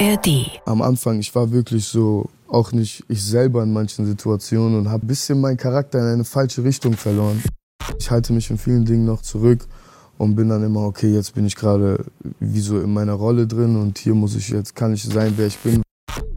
[0.00, 0.60] ARD.
[0.66, 5.04] Am Anfang, ich war wirklich so auch nicht ich selber in manchen Situationen und habe
[5.04, 7.42] ein bisschen meinen Charakter in eine falsche Richtung verloren.
[7.98, 9.66] Ich halte mich in vielen Dingen noch zurück
[10.18, 12.04] und bin dann immer, okay, jetzt bin ich gerade
[12.40, 15.46] wie so in meiner Rolle drin und hier muss ich jetzt, kann ich sein, wer
[15.46, 15.82] ich bin.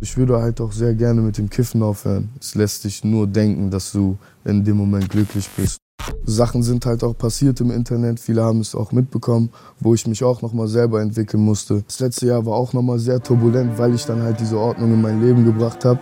[0.02, 2.30] Ich würde halt auch sehr gerne mit dem Kiffen aufhören.
[2.40, 5.78] Es lässt dich nur denken, dass du in dem Moment glücklich bist.
[6.26, 10.24] Sachen sind halt auch passiert im Internet, viele haben es auch mitbekommen, wo ich mich
[10.24, 11.84] auch nochmal selber entwickeln musste.
[11.88, 15.02] Das letzte Jahr war auch nochmal sehr turbulent, weil ich dann halt diese Ordnung in
[15.02, 16.00] mein Leben gebracht habe.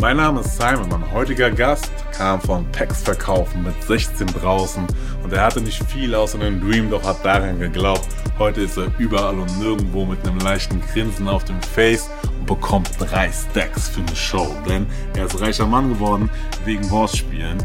[0.00, 4.86] Mein Name ist Simon, mein heutiger Gast kam von Packs verkaufen mit 16 draußen
[5.22, 8.06] und er hatte nicht viel außer einem Dream, doch hat daran geglaubt.
[8.38, 12.90] Heute ist er überall und nirgendwo mit einem leichten Grinsen auf dem Face und bekommt
[12.98, 14.86] drei Stacks für eine Show, denn
[15.16, 16.28] er ist reicher Mann geworden
[16.64, 17.58] wegen Wortspielen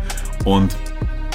[0.46, 0.76] und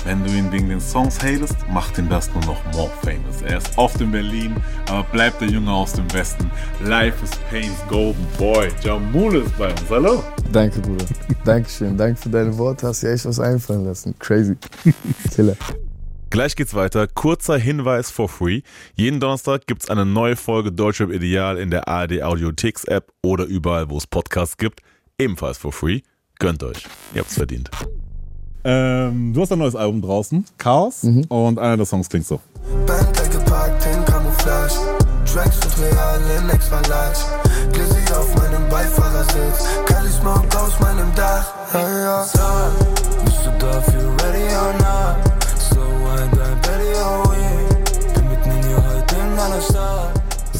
[0.04, 3.42] wenn du ihn wegen den Songs hatest, macht ihn das nur noch more famous.
[3.42, 4.56] Er ist oft in Berlin,
[4.88, 6.50] aber bleibt der Junge aus dem Westen.
[6.84, 8.68] Life is Pain's Golden Boy.
[8.82, 9.82] Jamul ist bei uns.
[9.88, 10.22] Hallo.
[10.52, 11.06] Danke, Bruder.
[11.44, 11.96] Dankeschön.
[11.96, 12.86] Danke für deine Worte.
[12.86, 14.14] Hast dir echt was einfallen lassen.
[14.18, 14.56] Crazy.
[15.34, 15.56] Killer.
[16.30, 17.06] Gleich geht's weiter.
[17.06, 18.62] Kurzer Hinweis for free.
[18.96, 23.88] Jeden Donnerstag gibt's eine neue Folge Deutschrap Ideal in der ARD Audiotix App oder überall,
[23.88, 24.80] wo es Podcasts gibt.
[25.18, 26.00] Ebenfalls for free.
[26.40, 26.84] Gönnt euch.
[27.14, 27.70] Ihr habt's verdient.
[28.64, 31.24] Ähm, du hast ein neues Album draußen, Chaos, mhm.
[31.28, 32.40] und einer der Songs klingt so.
[32.86, 34.74] Bentley geparkt in Camouflage,
[35.30, 37.18] Tracks und real in extra large,
[37.72, 42.24] Glizzy auf meinem Beifahrersitz, Kali Smoke aus meinem Dach, ja, ja.
[42.24, 44.03] So, bist du dafür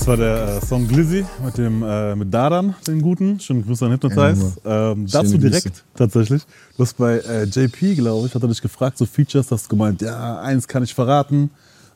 [0.04, 3.40] Das war der äh, Song Glizzy mit dem äh, mit Dadan, den guten.
[3.40, 4.52] Schönen Grüße an Hypnotize.
[4.62, 5.82] Ja, ähm, dazu direkt Grüße.
[5.96, 6.42] tatsächlich.
[6.76, 9.68] Du hast bei äh, JP, glaube ich, hat er dich gefragt, so Features, hast du
[9.70, 11.48] gemeint, ja, eins kann ich verraten.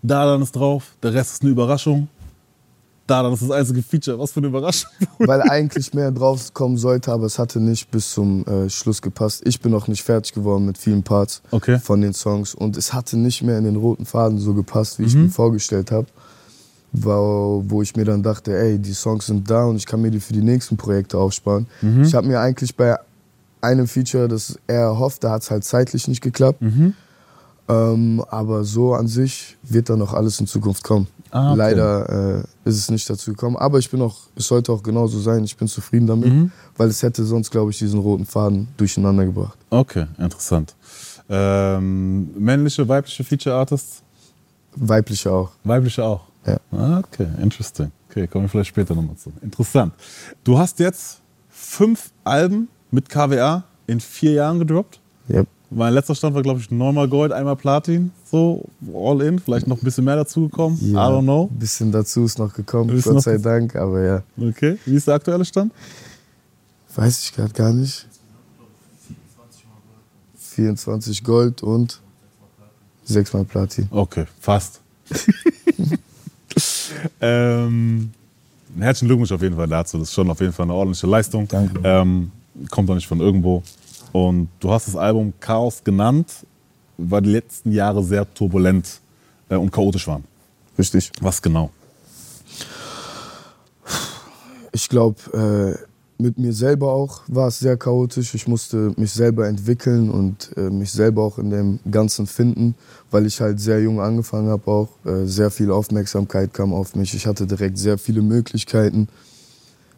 [0.02, 2.08] Dadan ist drauf, der Rest ist eine Überraschung.
[3.06, 4.18] Dadan ist das einzige Feature.
[4.18, 4.90] Was für eine Überraschung.
[5.18, 9.42] Weil eigentlich mehr drauf kommen sollte, aber es hatte nicht bis zum äh, Schluss gepasst.
[9.44, 11.78] Ich bin noch nicht fertig geworden mit vielen Parts okay.
[11.78, 15.02] von den Songs und es hatte nicht mehr in den roten Faden so gepasst, wie
[15.02, 15.08] mhm.
[15.08, 16.06] ich mir vorgestellt habe
[16.92, 20.10] wo, wo ich mir dann dachte, ey, die Songs sind da und ich kann mir
[20.10, 21.66] die für die nächsten Projekte aufsparen.
[21.82, 22.02] Mhm.
[22.02, 22.96] Ich habe mir eigentlich bei
[23.60, 26.62] einem Feature, das er erhofft, da hat es halt zeitlich nicht geklappt.
[26.62, 26.94] Mhm.
[27.70, 31.06] Ähm, aber so an sich wird da noch alles in Zukunft kommen.
[31.30, 31.58] Ah, okay.
[31.58, 33.56] Leider äh, ist es nicht dazu gekommen.
[33.56, 35.44] Aber ich bin auch, es sollte auch genauso sein.
[35.44, 36.50] Ich bin zufrieden damit, mhm.
[36.78, 39.58] weil es hätte sonst, glaube ich, diesen roten Faden durcheinander gebracht.
[39.68, 40.74] Okay, interessant.
[41.28, 44.02] Ähm, männliche, weibliche Feature Artists?
[44.74, 45.50] Weibliche auch.
[45.64, 46.22] Weibliche auch.
[46.50, 46.78] Ja.
[46.78, 47.90] Ah, okay, interesting.
[48.08, 49.32] Okay, kommen wir vielleicht später nochmal zu.
[49.42, 49.92] Interessant.
[50.44, 55.00] Du hast jetzt fünf Alben mit KWA in vier Jahren gedroppt.
[55.28, 55.46] Yep.
[55.70, 58.10] Mein letzter Stand war, glaube ich, neunmal Gold, einmal Platin.
[58.30, 58.64] So,
[58.94, 59.38] all in.
[59.38, 60.78] Vielleicht noch ein bisschen mehr dazugekommen.
[60.80, 61.50] Ja, I don't know.
[61.52, 64.22] Ein bisschen dazu ist noch gekommen, Gott noch sei Dank, aber ja.
[64.40, 65.72] Okay, wie ist der aktuelle Stand?
[66.94, 68.06] Weiß ich gerade gar nicht.
[70.38, 72.00] 24 Gold und
[73.04, 73.88] sechsmal Platin.
[73.90, 74.80] Okay, fast.
[77.20, 78.10] ähm,
[78.78, 79.98] herzlichen Glückwunsch auf jeden Fall dazu.
[79.98, 81.46] Das ist schon auf jeden Fall eine ordentliche Leistung.
[81.48, 81.80] Danke.
[81.84, 82.30] Ähm,
[82.70, 83.62] kommt doch nicht von irgendwo.
[84.12, 86.46] Und du hast das Album Chaos genannt,
[86.96, 89.00] weil die letzten Jahre sehr turbulent
[89.48, 90.24] äh, und chaotisch waren.
[90.78, 91.10] Richtig.
[91.20, 91.70] Was genau?
[94.72, 95.87] Ich glaube, äh,
[96.18, 98.34] mit mir selber auch war es sehr chaotisch.
[98.34, 102.74] Ich musste mich selber entwickeln und äh, mich selber auch in dem Ganzen finden,
[103.10, 104.88] weil ich halt sehr jung angefangen habe auch.
[105.04, 107.14] Äh, sehr viel Aufmerksamkeit kam auf mich.
[107.14, 109.08] Ich hatte direkt sehr viele Möglichkeiten.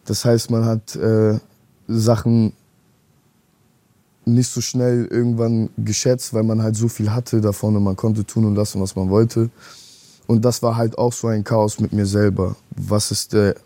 [0.04, 1.38] Das heißt, man hat äh,
[1.88, 2.52] Sachen
[4.26, 8.24] nicht so schnell irgendwann geschätzt, weil man halt so viel hatte davon und man konnte
[8.24, 9.48] tun und lassen, was man wollte.
[10.26, 12.54] Und das war halt auch so ein Chaos mit mir selber.
[12.76, 13.56] Was ist der,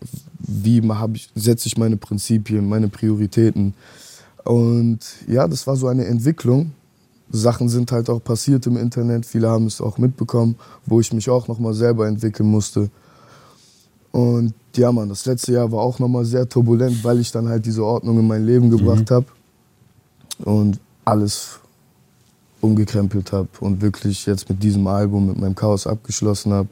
[0.47, 0.81] wie
[1.13, 3.73] ich, setze ich meine Prinzipien, meine Prioritäten?
[4.43, 6.71] Und ja, das war so eine Entwicklung.
[7.31, 10.55] Sachen sind halt auch passiert im Internet, viele haben es auch mitbekommen,
[10.85, 12.89] wo ich mich auch nochmal selber entwickeln musste.
[14.11, 17.65] Und ja, man, das letzte Jahr war auch nochmal sehr turbulent, weil ich dann halt
[17.65, 19.13] diese Ordnung in mein Leben gebracht mhm.
[19.13, 19.25] habe
[20.45, 21.59] und alles
[22.61, 26.69] umgekrempelt habe und wirklich jetzt mit diesem Album, mit meinem Chaos abgeschlossen habe.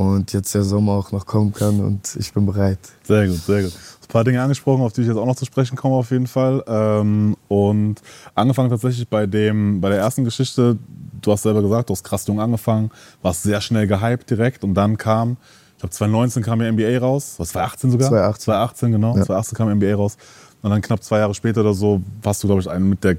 [0.00, 2.78] Und jetzt der Sommer auch noch kommen kann und ich bin bereit.
[3.02, 3.72] Sehr gut, sehr gut.
[3.74, 6.26] Ein paar Dinge angesprochen, auf die ich jetzt auch noch zu sprechen komme, auf jeden
[6.26, 6.64] Fall.
[6.66, 7.96] Ähm, und
[8.34, 10.78] angefangen tatsächlich bei, dem, bei der ersten Geschichte,
[11.20, 14.72] du hast selber gesagt, du hast krass jung angefangen, warst sehr schnell gehypt direkt und
[14.72, 15.36] dann kam,
[15.74, 18.08] ich glaube 2019 kam ja NBA raus, was 2018 sogar?
[18.08, 18.42] 2018.
[18.44, 19.16] 2018, genau.
[19.18, 19.24] Ja.
[19.26, 20.16] 2018 kam NBA raus.
[20.62, 23.18] Und dann knapp zwei Jahre später oder so warst du, glaube ich, ein mit der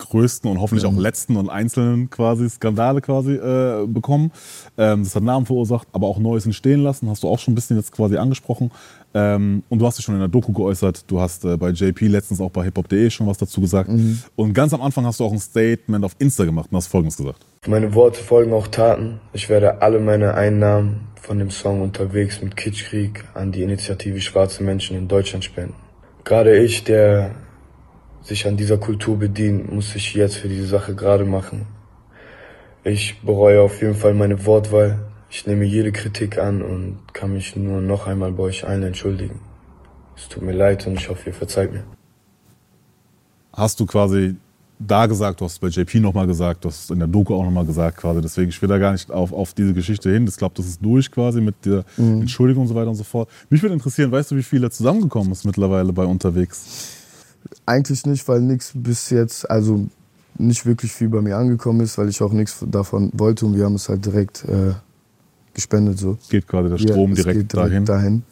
[0.00, 4.32] größten und hoffentlich auch letzten und einzelnen quasi Skandale quasi äh, bekommen.
[4.76, 7.08] Ähm, das hat Namen verursacht, aber auch Neues entstehen lassen.
[7.08, 8.70] Hast du auch schon ein bisschen jetzt quasi angesprochen.
[9.12, 11.10] Ähm, und du hast dich schon in der Doku geäußert.
[11.10, 13.88] Du hast äh, bei JP letztens auch bei hiphop.de schon was dazu gesagt.
[13.88, 14.22] Mhm.
[14.36, 17.16] Und ganz am Anfang hast du auch ein Statement auf Insta gemacht und hast Folgendes
[17.16, 17.44] gesagt.
[17.66, 19.20] Meine Worte folgen auch Taten.
[19.32, 24.62] Ich werde alle meine Einnahmen von dem Song unterwegs mit Kitschkrieg an die Initiative Schwarze
[24.62, 25.74] Menschen in Deutschland spenden.
[26.24, 27.32] Gerade ich, der
[28.22, 31.66] sich an dieser Kultur bedient, muss sich jetzt für diese Sache gerade machen.
[32.84, 34.98] Ich bereue auf jeden Fall meine Wortwahl.
[35.30, 39.40] Ich nehme jede Kritik an und kann mich nur noch einmal bei euch allen entschuldigen.
[40.16, 41.84] Es tut mir leid und ich hoffe, ihr verzeiht mir.
[43.52, 44.36] Hast du quasi
[44.78, 47.34] da gesagt, du hast es bei JP nochmal gesagt, du hast es in der Doku
[47.34, 48.20] auch nochmal gesagt quasi.
[48.22, 50.26] Deswegen, ich will da gar nicht auf, auf diese Geschichte hin.
[50.26, 52.22] Ich glaube, das ist durch quasi mit der mhm.
[52.22, 53.28] Entschuldigung und so weiter und so fort.
[53.50, 56.99] Mich würde interessieren, weißt du, wie viele zusammengekommen ist mittlerweile bei unterwegs?
[57.70, 59.86] Eigentlich nicht, weil nichts bis jetzt, also
[60.36, 63.64] nicht wirklich viel bei mir angekommen ist, weil ich auch nichts davon wollte und wir
[63.64, 64.72] haben es halt direkt äh,
[65.54, 65.98] gespendet.
[65.98, 66.18] So.
[66.28, 67.84] Geht quasi der Strom ja, direkt, direkt, dahin.
[67.84, 68.22] dahin.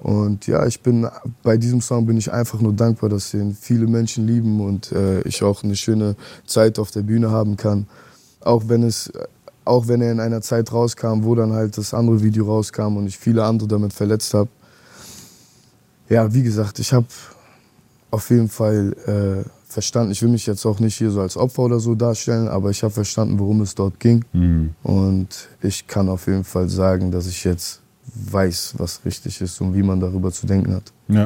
[0.00, 1.08] Und ja, ich bin
[1.42, 5.22] bei diesem Song bin ich einfach nur dankbar, dass ihn viele Menschen lieben und äh,
[5.22, 7.86] ich auch eine schöne Zeit auf der Bühne haben kann.
[8.40, 9.10] Auch wenn es
[9.64, 13.06] auch wenn er in einer Zeit rauskam, wo dann halt das andere Video rauskam und
[13.06, 14.50] ich viele andere damit verletzt habe.
[16.08, 17.06] Ja, wie gesagt, ich habe
[18.12, 20.12] auf jeden Fall äh, verstanden.
[20.12, 22.82] Ich will mich jetzt auch nicht hier so als Opfer oder so darstellen, aber ich
[22.82, 24.24] habe verstanden, worum es dort ging.
[24.32, 24.74] Mhm.
[24.82, 27.80] Und ich kann auf jeden Fall sagen, dass ich jetzt
[28.14, 30.92] weiß, was richtig ist und wie man darüber zu denken hat.
[31.08, 31.24] Ja,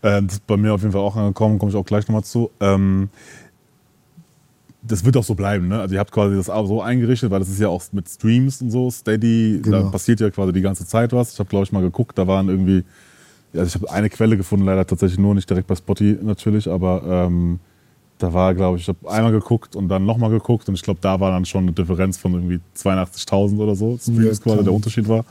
[0.00, 2.24] äh, das ist bei mir auf jeden Fall auch angekommen, komme ich auch gleich nochmal
[2.24, 2.50] zu.
[2.60, 3.10] Ähm,
[4.82, 5.80] das wird auch so bleiben, ne?
[5.80, 8.70] Also ihr habt quasi das so eingerichtet, weil das ist ja auch mit Streams und
[8.70, 9.82] so, Steady, genau.
[9.82, 11.34] da passiert ja quasi die ganze Zeit was.
[11.34, 12.84] Ich habe, glaube ich, mal geguckt, da waren irgendwie,
[13.54, 17.02] also ich habe eine Quelle gefunden, leider tatsächlich nur, nicht direkt bei Spotty natürlich, aber
[17.06, 17.60] ähm,
[18.18, 21.00] da war, glaube ich, ich habe einmal geguckt und dann nochmal geguckt und ich glaube,
[21.02, 24.72] da war dann schon eine Differenz von irgendwie 82.000 oder so, Streams ja, quasi der
[24.72, 25.24] Unterschied war.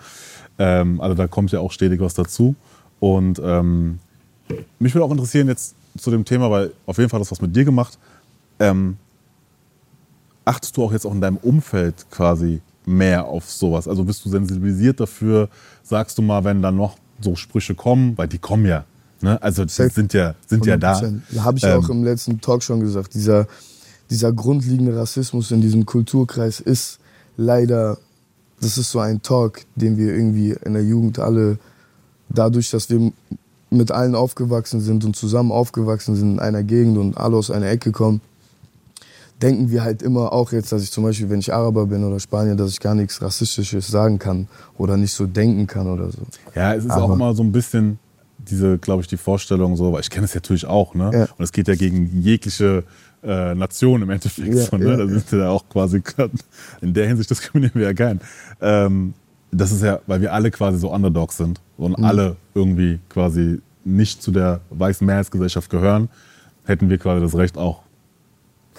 [0.60, 2.56] Ähm, also da kommt ja auch stetig was dazu.
[3.00, 4.00] Und ähm,
[4.78, 7.42] mich würde auch interessieren jetzt zu dem Thema, weil auf jeden Fall hat das was
[7.42, 7.98] mit dir gemacht.
[8.60, 8.98] Ähm,
[10.46, 13.88] achtest du auch jetzt auch in deinem Umfeld quasi mehr auf sowas?
[13.88, 15.50] Also bist du sensibilisiert dafür?
[15.84, 18.86] Sagst du mal, wenn dann noch so Sprüche kommen, weil die kommen ja.
[19.22, 19.42] Ne?
[19.42, 21.02] Also die sind ja, sind ja da.
[21.40, 23.14] Habe ich auch ähm, im letzten Talk schon gesagt.
[23.14, 23.48] Dieser,
[24.10, 27.00] dieser grundlegende Rassismus in diesem Kulturkreis ist
[27.38, 27.98] leider
[28.62, 31.58] das ist so ein Talk, den wir irgendwie in der Jugend alle,
[32.30, 33.12] dadurch, dass wir
[33.72, 37.70] mit allen aufgewachsen sind und zusammen aufgewachsen sind in einer Gegend und alle aus einer
[37.70, 38.22] Ecke kommen,
[39.42, 42.20] denken wir halt immer auch jetzt, dass ich zum Beispiel, wenn ich Araber bin oder
[42.20, 44.48] Spanier, dass ich gar nichts Rassistisches sagen kann
[44.78, 46.20] oder nicht so denken kann oder so.
[46.56, 48.00] Ja, es ist Aber auch immer so ein bisschen
[48.38, 51.12] diese, glaube ich, die Vorstellung so, weil ich kenne es natürlich auch, ne?
[51.14, 51.24] Ja.
[51.38, 52.84] Und es geht ja gegen jegliche
[53.24, 54.54] äh, Nation im Endeffekt.
[54.54, 54.90] Ja, so, ne?
[54.90, 56.02] ja, da sind wir ja auch quasi,
[56.82, 58.22] in der Hinsicht diskriminieren wir ja keinen.
[58.62, 59.14] Ähm,
[59.52, 62.06] das ist ja, weil wir alle quasi so Underdogs sind und mhm.
[62.06, 66.10] alle irgendwie quasi nicht zu der weißen Mehrheitsgesellschaft gehören,
[66.66, 67.82] hätten wir quasi das Recht auch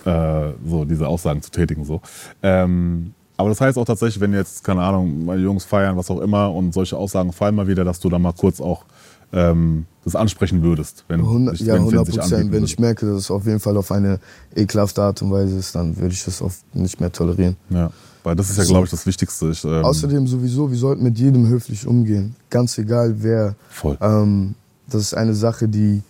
[0.04, 1.84] äh, so diese Aussagen zu tätigen.
[1.84, 2.00] So.
[2.42, 6.20] Ähm, aber das heißt auch tatsächlich, wenn jetzt, keine Ahnung, meine Jungs feiern, was auch
[6.20, 8.84] immer und solche Aussagen fallen mal wieder, dass du da mal kurz auch
[9.32, 11.04] ähm, das ansprechen würdest.
[11.08, 12.52] Wenn 100, sich, ja, 100 Prozent.
[12.52, 14.20] Wenn ich merke, dass es auf jeden Fall auf eine
[14.54, 17.56] ekelhafte Art und Weise ist, dann würde ich das oft nicht mehr tolerieren.
[17.70, 17.90] Ja,
[18.22, 19.50] weil das ist ja, glaube ich, das Wichtigste.
[19.50, 22.36] Ich, ähm Außerdem sowieso, wir sollten mit jedem höflich umgehen.
[22.50, 23.54] Ganz egal, wer.
[23.70, 23.96] Voll.
[24.00, 24.54] Ähm,
[24.88, 26.02] das ist eine Sache, die,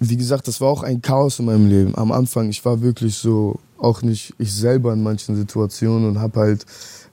[0.00, 1.94] wie gesagt, das war auch ein Chaos in meinem Leben.
[1.94, 6.40] Am Anfang, ich war wirklich so, auch nicht ich selber in manchen Situationen und habe
[6.40, 6.66] halt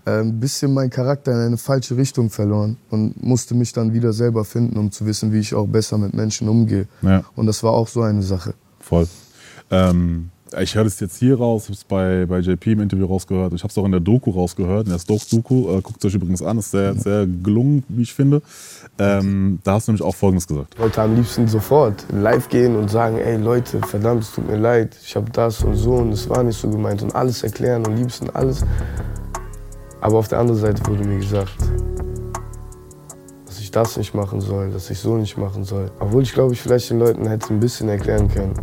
[0.06, 4.13] äh, ein bisschen meinen Charakter in eine falsche Richtung verloren und musste mich dann wieder
[4.13, 6.88] selber finden, um zu wissen, wie ich auch besser mit Menschen umgehe.
[7.01, 7.25] Ja.
[7.36, 8.53] Und das war auch so eine Sache.
[8.79, 9.08] Voll.
[9.70, 10.29] Ähm,
[10.60, 13.54] ich höre es jetzt hier raus, habe es bei, bei JP im Interview rausgehört.
[13.54, 15.77] Ich habe es auch in der Doku rausgehört, in der Stoke-Doku.
[15.77, 18.42] Äh, Guckt es euch übrigens an, ist sehr, sehr gelungen, wie ich finde.
[19.00, 20.74] Ähm, da hast du nämlich auch Folgendes gesagt.
[20.75, 24.58] Ich wollte am liebsten sofort live gehen und sagen, ey Leute, verdammt, es tut mir
[24.58, 27.86] leid, ich habe das und so und es war nicht so gemeint und alles erklären
[27.86, 28.63] und liebsten alles.
[30.01, 31.54] Aber auf der anderen Seite wurde mir gesagt,
[33.46, 35.92] dass ich das nicht machen soll, dass ich so nicht machen soll.
[36.00, 38.54] Obwohl ich glaube, ich vielleicht den Leuten hätte ein bisschen erklären können,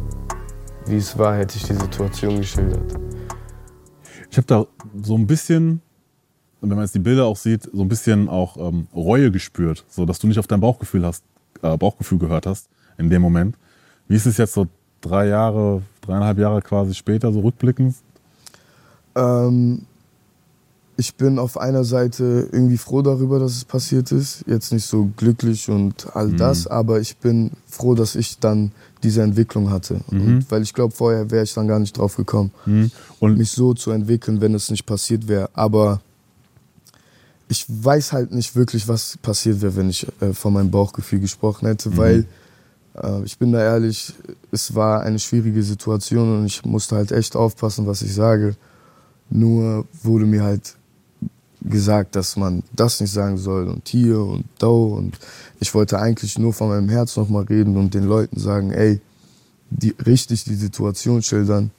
[0.87, 2.95] wie es war, hätte ich die Situation geschildert.
[4.31, 4.67] Ich habe da
[5.03, 5.81] so ein bisschen,
[6.61, 10.05] wenn man jetzt die Bilder auch sieht, so ein bisschen auch ähm, Reue gespürt, so
[10.05, 11.25] dass du nicht auf dein Bauchgefühl hast,
[11.63, 13.57] äh, Bauchgefühl gehört hast in dem Moment.
[14.09, 14.67] Wie ist es jetzt so
[15.01, 17.95] drei Jahre, dreieinhalb Jahre quasi später, so rückblickend?
[19.15, 19.87] Ähm,
[20.97, 24.45] ich bin auf einer Seite irgendwie froh darüber, dass es passiert ist.
[24.47, 26.37] Jetzt nicht so glücklich und all mhm.
[26.37, 28.73] das, aber ich bin froh, dass ich dann
[29.03, 30.01] diese Entwicklung hatte.
[30.11, 30.47] Mhm.
[30.49, 32.91] weil ich glaube, vorher wäre ich dann gar nicht drauf gekommen, mhm.
[33.21, 35.51] und mich so zu entwickeln, wenn es nicht passiert wäre.
[35.55, 36.01] Aber
[37.49, 41.67] ich weiß halt nicht wirklich, was passiert wäre, wenn ich äh, von meinem Bauchgefühl gesprochen
[41.67, 41.97] hätte, mhm.
[41.97, 42.27] weil
[43.03, 44.15] äh, ich bin da ehrlich,
[44.51, 48.57] es war eine schwierige Situation und ich musste halt echt aufpassen, was ich sage.
[49.31, 50.77] Nur wurde mir halt
[51.65, 55.19] gesagt, dass man das nicht sagen soll und hier und da und
[55.61, 59.01] ich wollte eigentlich nur von meinem Herz nochmal reden und den Leuten sagen, ey,
[59.71, 61.71] die, richtig die Situation schildern.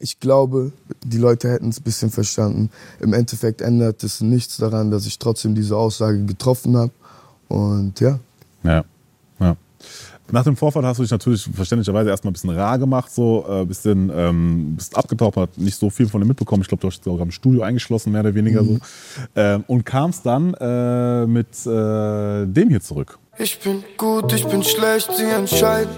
[0.00, 0.72] Ich glaube,
[1.04, 2.70] die Leute hätten es ein bisschen verstanden.
[3.00, 6.92] Im Endeffekt ändert es nichts daran, dass ich trotzdem diese Aussage getroffen habe.
[7.48, 8.20] Und ja.
[8.62, 8.84] Ja.
[10.30, 13.62] Nach dem Vorfall hast du dich natürlich verständlicherweise erstmal ein bisschen rar gemacht, so ein
[13.62, 16.62] äh, bisschen ähm, bist abgetaucht, hat nicht so viel von dir mitbekommen.
[16.62, 18.66] Ich glaube, du hast dich sogar im Studio eingeschlossen, mehr oder weniger mhm.
[18.66, 18.78] so.
[19.36, 23.18] Ähm, und kamst dann äh, mit äh, dem hier zurück.
[23.38, 25.94] Ich bin gut, ich bin schlecht, sie entscheiden,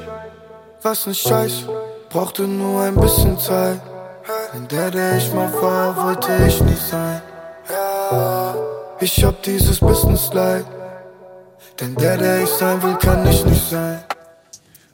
[0.82, 1.64] was nicht scheiß,
[2.10, 3.80] brauchte nur ein bisschen Zeit.
[4.54, 7.20] Denn der, der ich mal war, wollte ich nicht sein.
[9.00, 10.66] Ich hab dieses Business leid.
[11.80, 14.00] Denn der, der ich sein will, kann ich nicht sein.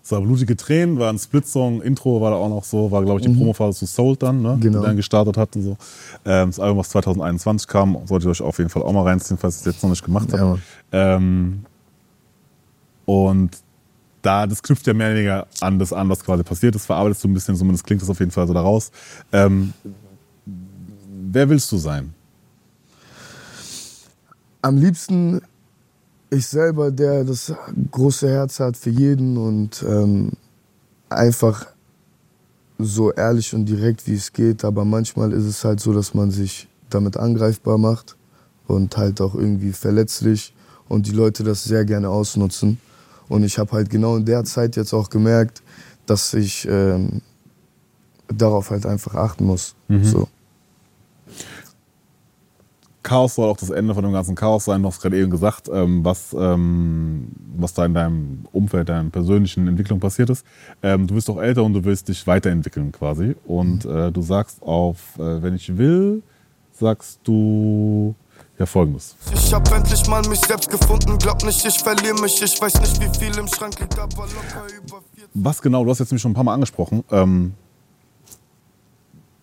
[0.06, 3.18] Es war blutige Tränen, war ein Split-Song, Intro war da auch noch so, war glaube
[3.18, 3.38] ich die mhm.
[3.38, 4.56] Promophase zu Soul dann, ne?
[4.60, 4.78] genau.
[4.78, 5.76] die dann gestartet hat und so.
[6.25, 9.36] Ähm, das Album, was 2021 kam, solltet ihr euch auf jeden Fall auch mal reinziehen,
[9.36, 10.60] falls ihr es jetzt noch nicht gemacht habt.
[10.92, 11.64] Ja, ähm,
[13.04, 13.58] und
[14.22, 17.25] da, das knüpft ja mehr oder weniger an das an, was quasi passiert ist, verarbeitest
[17.25, 18.92] du ein bisschen, zumindest klingt das auf jeden Fall so daraus.
[19.32, 19.72] Ähm,
[21.32, 22.14] wer willst du sein?
[24.62, 25.40] Am liebsten
[26.30, 27.52] ich selber, der das
[27.90, 30.33] große Herz hat für jeden und ähm,
[31.09, 31.66] einfach
[32.78, 34.64] so ehrlich und direkt wie es geht.
[34.64, 38.16] Aber manchmal ist es halt so, dass man sich damit angreifbar macht
[38.66, 40.54] und halt auch irgendwie verletzlich
[40.88, 42.78] und die Leute das sehr gerne ausnutzen.
[43.28, 45.62] Und ich habe halt genau in der Zeit jetzt auch gemerkt,
[46.06, 47.23] dass ich ähm,
[48.28, 49.75] darauf halt einfach achten muss.
[49.88, 50.04] Mhm.
[50.04, 50.28] So.
[53.06, 54.82] Chaos soll auch das Ende von dem ganzen Chaos sein.
[54.82, 59.68] Du hast gerade eben gesagt, ähm, was, ähm, was da in deinem Umfeld, deiner persönlichen
[59.68, 60.44] Entwicklung passiert ist.
[60.82, 63.36] Ähm, du bist auch älter und du willst dich weiterentwickeln quasi.
[63.46, 63.96] Und mhm.
[63.96, 66.25] äh, du sagst auf, äh, wenn ich will,
[66.72, 68.16] sagst du
[68.58, 69.14] ja folgendes.
[69.32, 72.42] Ich hab endlich mal mich selbst gefunden, glaub nicht, ich verliere mich.
[72.42, 75.28] Ich weiß nicht, wie viel im Schrank liegt, aber locker über 40.
[75.32, 77.04] Was genau, du hast jetzt nämlich schon ein paar Mal angesprochen.
[77.12, 77.54] Ähm,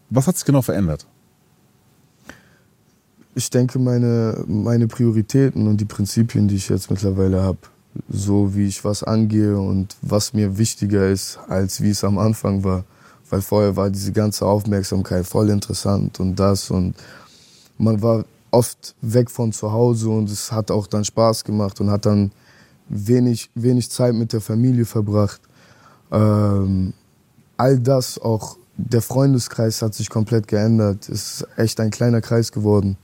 [0.09, 1.07] was hat sich genau verändert?
[3.35, 7.57] Ich denke, meine, meine Prioritäten und die Prinzipien, die ich jetzt mittlerweile habe,
[8.09, 12.63] so wie ich was angehe und was mir wichtiger ist, als wie es am Anfang
[12.63, 12.83] war.
[13.29, 16.95] Weil vorher war diese ganze Aufmerksamkeit voll interessant und das und
[17.77, 21.89] man war oft weg von zu Hause und es hat auch dann Spaß gemacht und
[21.89, 22.31] hat dann
[22.89, 25.41] wenig, wenig Zeit mit der Familie verbracht.
[26.11, 26.93] Ähm,
[27.57, 31.09] all das, auch der Freundeskreis hat sich komplett geändert.
[31.09, 32.97] Es ist echt ein kleiner Kreis geworden.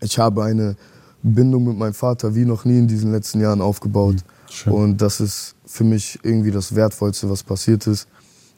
[0.00, 0.76] Ich habe eine
[1.22, 4.16] Bindung mit meinem Vater wie noch nie in diesen letzten Jahren aufgebaut.
[4.50, 4.72] Schön.
[4.72, 8.06] Und das ist für mich irgendwie das Wertvollste, was passiert ist,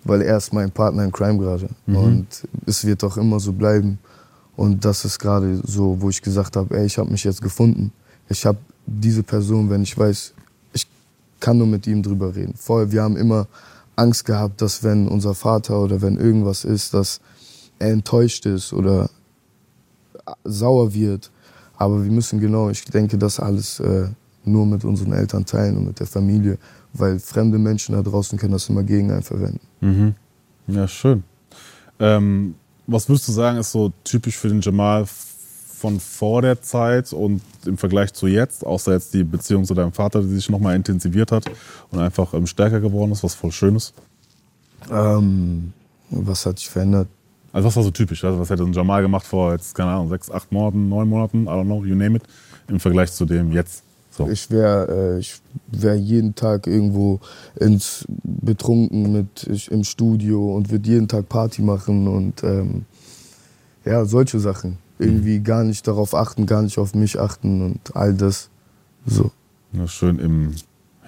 [0.04, 1.68] weil er ist mein Partner in Crime gerade.
[1.86, 1.96] Mhm.
[1.96, 2.26] Und
[2.66, 3.98] es wird auch immer so bleiben.
[4.56, 7.92] Und das ist gerade so, wo ich gesagt habe, ey, ich habe mich jetzt gefunden.
[8.28, 10.34] Ich habe diese Person, wenn ich weiß,
[10.72, 10.86] ich
[11.40, 12.54] kann nur mit ihm drüber reden.
[12.56, 13.46] Vorher, wir haben immer
[13.96, 17.20] Angst gehabt, dass wenn unser Vater oder wenn irgendwas ist, dass
[17.78, 19.08] er enttäuscht ist oder
[20.44, 21.30] sauer wird.
[21.76, 24.08] Aber wir müssen genau, ich denke, das alles äh,
[24.44, 26.58] nur mit unseren Eltern teilen und mit der Familie,
[26.92, 29.60] weil fremde Menschen da draußen können das immer gegen einen verwenden.
[29.80, 30.14] Mhm.
[30.66, 31.22] Ja, schön.
[32.00, 32.54] Ähm,
[32.86, 37.40] was würdest du sagen, ist so typisch für den Jamal von vor der Zeit und
[37.64, 41.30] im Vergleich zu jetzt, außer jetzt die Beziehung zu deinem Vater, die sich nochmal intensiviert
[41.30, 41.44] hat
[41.90, 43.94] und einfach ähm, stärker geworden ist, was voll schön ist?
[44.90, 45.72] Ähm,
[46.10, 47.08] was hat sich verändert?
[47.52, 48.24] Also was war so typisch?
[48.24, 51.44] Also was hätte ein Jamal gemacht vor jetzt, keine Ahnung, sechs, acht Monaten, neun Monaten,
[51.44, 52.22] I don't know, you name it,
[52.68, 53.82] im Vergleich zu dem jetzt?
[54.10, 54.28] So.
[54.28, 57.20] Ich wäre äh, ich wär jeden Tag irgendwo
[57.56, 62.84] ins betrunken mit ich, im Studio und würde jeden Tag Party machen und ähm,
[63.84, 64.78] ja, solche Sachen.
[64.98, 65.44] Irgendwie mhm.
[65.44, 68.50] gar nicht darauf achten, gar nicht auf mich achten und all das.
[69.06, 69.30] So.
[69.72, 70.54] Ja, schön im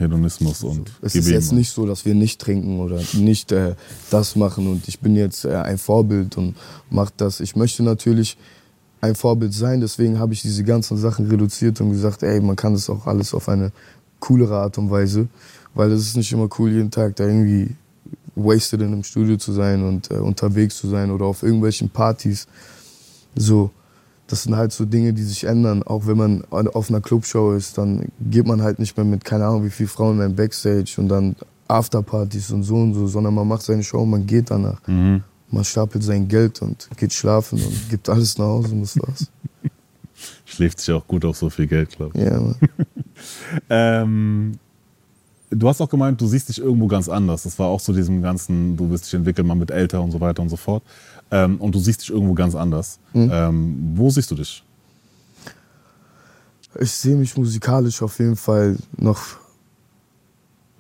[0.01, 3.75] Hedonismus und Es ist jetzt nicht so, dass wir nicht trinken oder nicht äh,
[4.11, 6.57] das machen und ich bin jetzt äh, ein Vorbild und
[6.91, 7.41] mache das.
[7.41, 8.37] Ich möchte natürlich
[9.01, 12.73] ein Vorbild sein, deswegen habe ich diese ganzen Sachen reduziert und gesagt, ey, man kann
[12.73, 13.73] das auch alles auf eine
[14.19, 15.29] coolere Art und Weise,
[15.75, 17.75] weil es ist nicht immer cool, jeden Tag da irgendwie
[18.35, 22.47] wasted in einem Studio zu sein und äh, unterwegs zu sein oder auf irgendwelchen Partys.
[23.35, 23.71] So,
[24.31, 25.83] das sind halt so Dinge, die sich ändern.
[25.83, 29.47] Auch wenn man auf einer Clubshow ist, dann geht man halt nicht mehr mit, keine
[29.47, 31.35] Ahnung, wie viele Frauen in einem Backstage und dann
[31.67, 34.81] Afterpartys und so und so, sondern man macht seine Show und man geht danach.
[34.87, 35.25] Mhm.
[35.51, 39.27] Man stapelt sein Geld und geht schlafen und gibt alles nach Hause und das war's.
[40.45, 42.25] Schläft sich auch gut auf so viel Geld, glaube ich.
[42.25, 42.41] Ja.
[43.69, 44.59] Ähm,
[45.51, 47.43] du hast auch gemeint, du siehst dich irgendwo ganz anders.
[47.43, 50.21] Das war auch so diesem ganzen, du wirst dich entwickeln, mal mit älter und so
[50.21, 50.83] weiter und so fort.
[51.31, 52.99] Ähm, und du siehst dich irgendwo ganz anders.
[53.13, 53.31] Mhm.
[53.33, 54.65] Ähm, wo siehst du dich?
[56.79, 59.21] Ich sehe mich musikalisch auf jeden Fall noch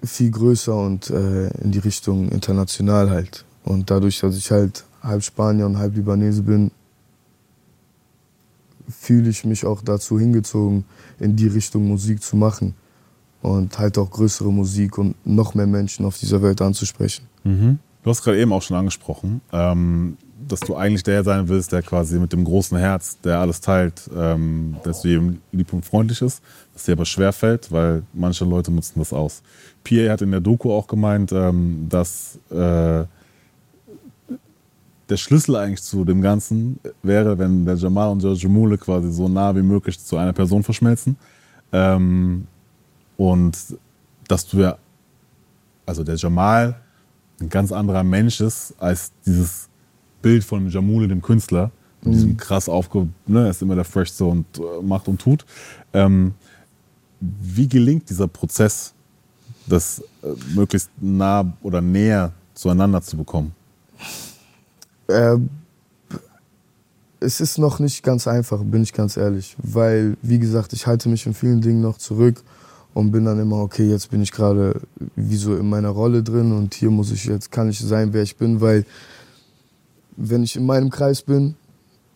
[0.03, 3.45] viel größer und äh, in die Richtung international halt.
[3.65, 6.71] Und dadurch, dass ich halt halb Spanier und halb Libanese bin,
[8.89, 10.85] fühle ich mich auch dazu hingezogen,
[11.19, 12.75] in die Richtung Musik zu machen.
[13.43, 17.27] Und halt auch größere Musik und noch mehr Menschen auf dieser Welt anzusprechen.
[18.03, 20.17] Du hast gerade eben auch schon angesprochen, ähm,
[20.49, 24.09] dass du eigentlich der sein willst, der quasi mit dem großen Herz, der alles teilt,
[24.17, 26.43] ähm, dass du jedem lieb und freundlich ist,
[26.75, 29.43] was dir aber schwerfällt, weil manche Leute nutzen das aus.
[29.85, 33.05] Pierre hat in der Doku auch gemeint, ähm, dass äh,
[35.11, 39.29] der Schlüssel eigentlich zu dem Ganzen wäre, wenn der Jamal und der Jamule quasi so
[39.29, 41.17] nah wie möglich zu einer Person verschmelzen.
[41.73, 42.47] Ähm,
[43.17, 43.57] und
[44.29, 44.79] dass du ja,
[45.85, 46.81] also der Jamal
[47.41, 49.70] ein ganz anderer Mensch ist als dieses
[50.23, 51.71] Bild von Jamule, dem Künstler,
[52.03, 55.21] mit diesem krass aufge, ne, er ist immer der Fresh so und äh, macht und
[55.21, 55.45] tut.
[55.93, 56.33] Ähm,
[57.21, 58.95] wie gelingt dieser Prozess,
[59.67, 63.53] das äh, möglichst nah oder näher zueinander zu bekommen?
[65.09, 65.37] Äh,
[67.21, 69.57] es ist noch nicht ganz einfach, bin ich ganz ehrlich.
[69.63, 72.43] Weil, wie gesagt, ich halte mich in vielen Dingen noch zurück
[72.95, 74.81] und bin dann immer, okay, jetzt bin ich gerade
[75.17, 78.23] wie so in meiner Rolle drin und hier muss ich jetzt, kann ich sein, wer
[78.23, 78.85] ich bin, weil
[80.21, 81.57] wenn ich in meinem Kreis bin,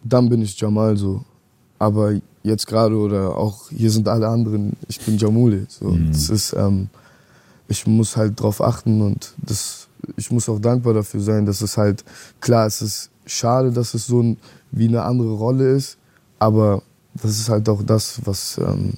[0.02, 1.24] dann bin ich Jamal so.
[1.78, 5.66] Aber jetzt gerade oder auch hier sind alle anderen, ich bin Jamule.
[5.68, 5.96] So.
[6.08, 6.88] Das ist, ähm,
[7.68, 11.76] ich muss halt drauf achten und das, ich muss auch dankbar dafür sein, dass es
[11.76, 12.04] halt,
[12.40, 14.36] klar, es ist schade, dass es so ein,
[14.70, 15.96] wie eine andere Rolle ist,
[16.38, 16.82] aber
[17.14, 18.94] das ist halt auch das, was, ähm,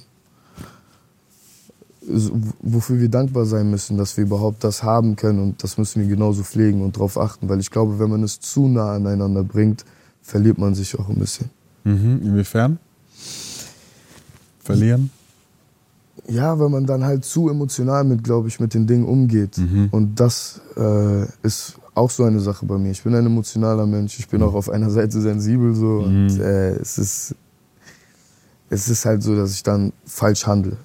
[2.07, 6.07] wofür wir dankbar sein müssen, dass wir überhaupt das haben können und das müssen wir
[6.07, 9.83] genauso pflegen und darauf achten, weil ich glaube, wenn man es zu nah aneinander bringt,
[10.21, 11.49] verliert man sich auch ein bisschen.
[11.83, 12.21] Mhm.
[12.23, 12.79] Inwiefern?
[14.59, 15.09] Verlieren?
[16.27, 19.57] Ja, wenn man dann halt zu emotional mit, glaube ich, mit den Dingen umgeht.
[19.91, 22.91] Und das äh, ist auch so eine Sache bei mir.
[22.91, 24.19] Ich bin ein emotionaler Mensch.
[24.19, 25.99] Ich bin auch auf einer Seite sensibel so.
[25.99, 27.35] Und äh, es, ist,
[28.69, 30.77] es ist halt so, dass ich dann falsch handle.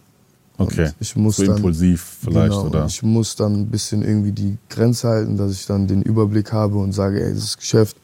[0.59, 0.91] Und Okay.
[1.01, 2.83] Ich muss so dann, impulsiv vielleicht, genau, oder?
[2.83, 6.53] und Ich muss dann ein bisschen irgendwie die Grenze halten, dass ich dann den Überblick
[6.53, 7.97] habe und sage, ey, das ist Geschäft.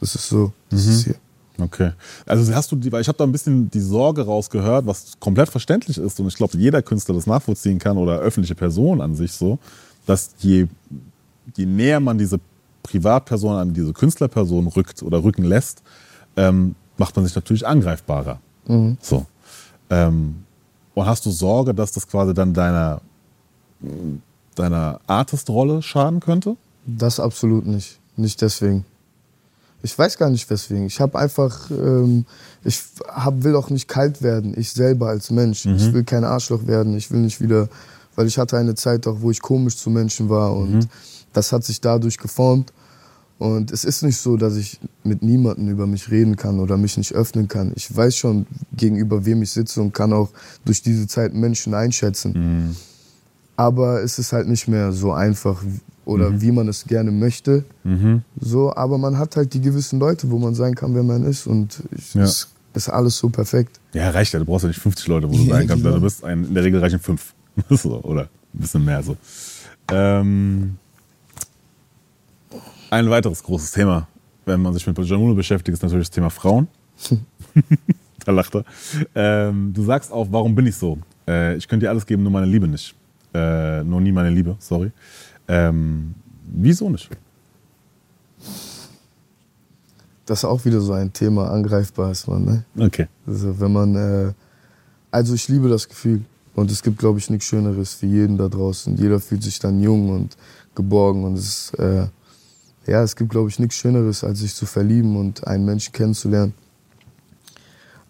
[0.00, 0.52] Das ist so.
[0.70, 0.90] Das Mhm.
[0.92, 1.14] ist hier.
[1.58, 1.92] Okay.
[2.26, 5.48] Also hast du die, weil ich habe da ein bisschen die Sorge rausgehört, was komplett
[5.48, 9.32] verständlich ist und ich glaube, jeder Künstler das nachvollziehen kann oder öffentliche Person an sich
[9.32, 9.58] so,
[10.04, 10.66] dass je,
[11.56, 12.38] je näher man diese
[12.82, 15.82] Privatperson an diese Künstlerperson rückt oder rücken lässt,
[16.36, 18.38] ähm, macht man sich natürlich angreifbarer.
[19.00, 19.24] So.
[19.90, 20.36] Ähm,
[20.96, 23.02] und hast du Sorge, dass das quasi dann deiner,
[24.54, 26.56] deiner Artist-Rolle schaden könnte?
[26.86, 27.98] Das absolut nicht.
[28.16, 28.86] Nicht deswegen.
[29.82, 30.86] Ich weiß gar nicht weswegen.
[30.86, 32.24] Ich habe einfach, ähm,
[32.64, 35.66] ich hab, will auch nicht kalt werden, ich selber als Mensch.
[35.66, 37.68] Ich will kein Arschloch werden, ich will nicht wieder,
[38.14, 40.88] weil ich hatte eine Zeit auch, wo ich komisch zu Menschen war und
[41.34, 42.72] das hat sich dadurch geformt.
[43.38, 46.96] Und es ist nicht so, dass ich mit niemandem über mich reden kann oder mich
[46.96, 47.72] nicht öffnen kann.
[47.76, 50.30] Ich weiß schon, gegenüber wem ich sitze und kann auch
[50.64, 52.74] durch diese Zeit Menschen einschätzen.
[53.56, 55.62] Aber es ist halt nicht mehr so einfach
[56.06, 57.64] oder wie man es gerne möchte.
[58.40, 61.46] So, aber man hat halt die gewissen Leute, wo man sein kann, wer man ist.
[61.46, 62.22] Und ich, Ja.
[62.22, 63.80] es ist alles so perfekt.
[63.92, 64.38] Ja, reicht ja.
[64.38, 65.82] Du brauchst ja nicht 50 Leute, wo du sein kannst.
[65.84, 65.96] genau.
[65.96, 67.34] Du bist ein, in der Regel reichen fünf.
[67.70, 68.22] so, oder
[68.54, 69.16] ein bisschen mehr so.
[69.90, 70.76] Ähm,
[72.90, 74.08] ein weiteres großes Thema,
[74.44, 76.68] wenn man sich mit Jamule beschäftigt, ist natürlich das Thema Frauen.
[78.24, 78.64] da lacht er.
[79.14, 80.98] Ähm, du sagst auch, warum bin ich so?
[81.26, 82.94] Äh, ich könnte dir alles geben, nur meine Liebe nicht.
[83.34, 84.90] Äh, nur nie meine Liebe, sorry.
[85.48, 86.14] Ähm,
[86.46, 87.10] wieso nicht?
[90.24, 92.44] Das ist auch wieder so ein Thema, angreifbar ist man.
[92.44, 92.64] Ne?
[92.78, 93.06] Okay.
[93.26, 94.32] Also wenn man, äh,
[95.10, 98.48] also ich liebe das Gefühl und es gibt, glaube ich, nichts Schöneres für jeden da
[98.48, 98.96] draußen.
[98.96, 100.36] Jeder fühlt sich dann jung und
[100.74, 102.06] geborgen und es, ist, äh,
[102.86, 106.54] ja, es gibt, glaube ich, nichts Schöneres, als sich zu verlieben und einen Menschen kennenzulernen.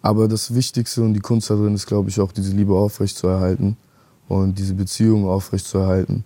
[0.01, 3.75] Aber das Wichtigste und die Kunst da drin ist, glaube ich, auch diese Liebe aufrechtzuerhalten
[4.27, 6.23] und diese Beziehung aufrechtzuerhalten.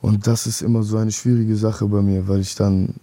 [0.00, 2.94] Und das ist immer so eine schwierige Sache bei mir, weil ich dann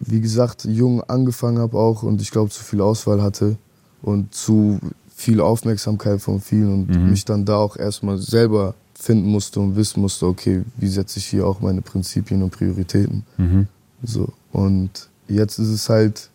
[0.00, 3.56] wie gesagt, jung angefangen habe auch und ich glaube, zu viel Auswahl hatte
[4.02, 4.78] und zu
[5.14, 7.10] viel Aufmerksamkeit von vielen und Mhm.
[7.10, 11.26] mich dann da auch erstmal selber finden musste und wissen musste, okay, wie setze ich
[11.26, 13.24] hier auch meine Prinzipien und Prioritäten.
[13.36, 13.68] Mhm.
[14.02, 14.32] So.
[14.50, 16.30] Und jetzt ist es halt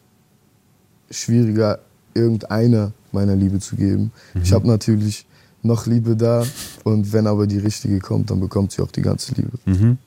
[1.10, 1.79] schwieriger,
[2.13, 4.12] irgendeiner meiner Liebe zu geben.
[4.43, 5.25] Ich habe natürlich
[5.63, 6.45] noch Liebe da
[6.84, 9.58] und wenn aber die richtige kommt, dann bekommt sie auch die ganze Liebe.
[9.65, 9.97] Mhm.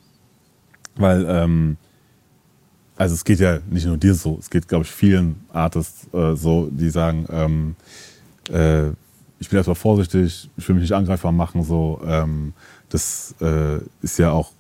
[0.95, 1.77] Weil, ähm,
[2.97, 6.37] also es geht ja nicht nur dir so, es geht, glaube ich, vielen Artists äh,
[6.37, 7.75] so, die sagen, ähm,
[8.51, 8.93] äh,
[9.43, 12.01] ich bin erstmal vorsichtig, ich will mich nicht angreifbar machen, so.
[12.07, 12.53] Ähm,
[12.89, 14.53] das äh, ist ja auch,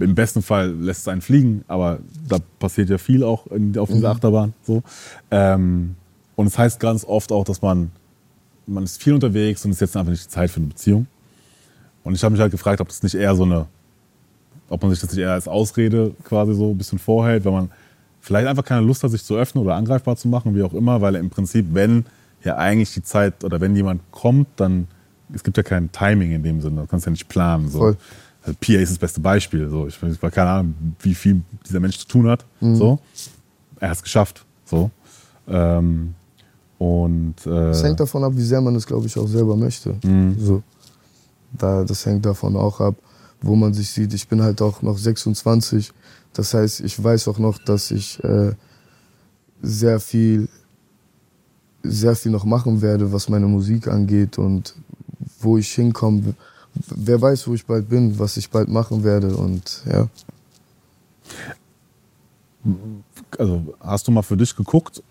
[0.00, 3.90] im besten Fall lässt es einen fliegen, aber da passiert ja viel auch in, auf
[3.90, 4.82] dieser Achterbahn, so.
[5.30, 5.96] Ähm,
[6.34, 7.90] und es heißt ganz oft auch, dass man,
[8.66, 11.06] man ist viel unterwegs und es ist jetzt einfach nicht die Zeit für eine Beziehung.
[12.04, 13.66] Und ich habe mich halt gefragt, ob das nicht eher so eine
[14.70, 17.70] ob man sich das nicht eher als Ausrede quasi so ein bisschen vorhält, weil man
[18.20, 21.00] vielleicht einfach keine Lust hat, sich zu öffnen oder angreifbar zu machen, wie auch immer,
[21.00, 22.06] weil im Prinzip, wenn
[22.44, 24.88] ja eigentlich die Zeit oder wenn jemand kommt, dann
[25.32, 27.68] es gibt ja kein Timing in dem Sinne, du kannst ja nicht planen.
[27.68, 27.78] So.
[27.78, 27.96] Voll.
[28.42, 29.68] Also PA ist das beste Beispiel.
[29.70, 29.86] So.
[29.86, 32.44] Ich habe keine Ahnung, wie viel dieser Mensch zu tun hat.
[32.60, 32.98] So.
[33.80, 34.44] Er hat es geschafft.
[34.66, 34.90] So.
[35.48, 36.14] Ähm,
[36.78, 39.96] und äh, Es hängt davon ab, wie sehr man es, glaube ich, auch selber möchte.
[40.04, 40.36] Mhm.
[40.38, 40.62] So.
[41.52, 42.94] Da, das hängt davon auch ab,
[43.40, 44.12] wo man sich sieht.
[44.12, 45.92] Ich bin halt auch noch 26.
[46.34, 48.52] Das heißt, ich weiß auch noch, dass ich äh,
[49.62, 50.48] sehr viel,
[51.84, 54.74] sehr viel noch machen werde, was meine Musik angeht und
[55.40, 56.34] wo ich hinkomme.
[56.88, 60.08] Wer weiß, wo ich bald bin, was ich bald machen werde und ja.
[63.38, 65.02] also hast du mal für dich geguckt?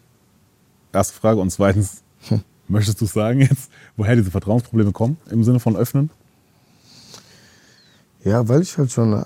[0.92, 1.40] Erste Frage.
[1.40, 2.04] Und zweitens,
[2.68, 6.10] möchtest du sagen jetzt, woher diese Vertrauensprobleme kommen im Sinne von öffnen?
[8.24, 9.24] Ja, weil ich halt schon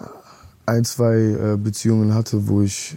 [0.66, 2.96] ein, zwei äh, Beziehungen hatte, wo ich,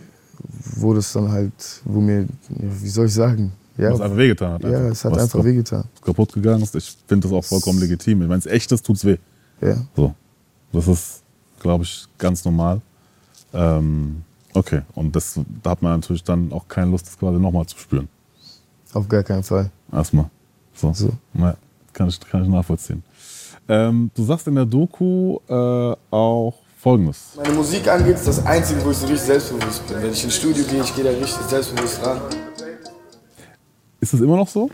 [0.77, 1.53] wo das dann halt,
[1.85, 3.53] wo mir, wie soll ich sagen?
[3.81, 4.63] Ja, Was einfach wehgetan hat.
[4.63, 4.91] ja einfach.
[4.93, 5.85] es hat Was einfach wehgetan.
[6.05, 6.75] kaputt gegangen ist.
[6.77, 8.23] Ich finde das auch vollkommen legitim.
[8.23, 9.17] Ich meine, es ist echtes tut's weh.
[9.61, 9.77] Ja.
[9.97, 10.15] So.
[10.73, 11.23] Das ist,
[11.61, 12.81] glaube ich, ganz normal.
[13.53, 14.23] Ähm,
[14.55, 14.83] okay.
[14.95, 18.09] Und das, da hat man natürlich dann auch keine Lust, das quasi nochmal zu spüren.
[18.93, 19.71] Auf gar keinen Fall.
[19.93, 20.31] Erstmal.
[20.75, 20.93] So.
[20.93, 21.11] So.
[21.35, 21.57] Ja,
[21.93, 23.03] kann, ich, kann ich nachvollziehen.
[23.69, 27.33] Ähm, du sagst in der Doku äh, auch Folgendes.
[27.37, 30.03] Meine Musik angeht, ist das Einzige, wo ich so richtig selbstbewusst bin.
[30.03, 32.21] Wenn ich ins Studio gehe, ich gehe da richtig selbstbewusst ran.
[34.01, 34.71] Ist es immer noch so?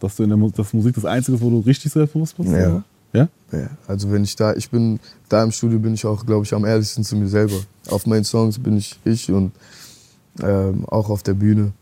[0.00, 2.50] Dass du in der Mu dass Musik das Einzige ist, wo du richtig selbstbewusst bist?
[2.50, 2.56] Ja.
[2.68, 2.84] oder?
[3.12, 3.28] Ja?
[3.52, 6.54] Ja, also wenn ich da, ich bin, da im Studio bin ich auch, glaube ich,
[6.54, 7.56] am ehrlichsten zu mir selber.
[7.88, 9.50] Auf meinen Songs bin ich ich und
[10.40, 11.72] ähm, auch auf der Bühne.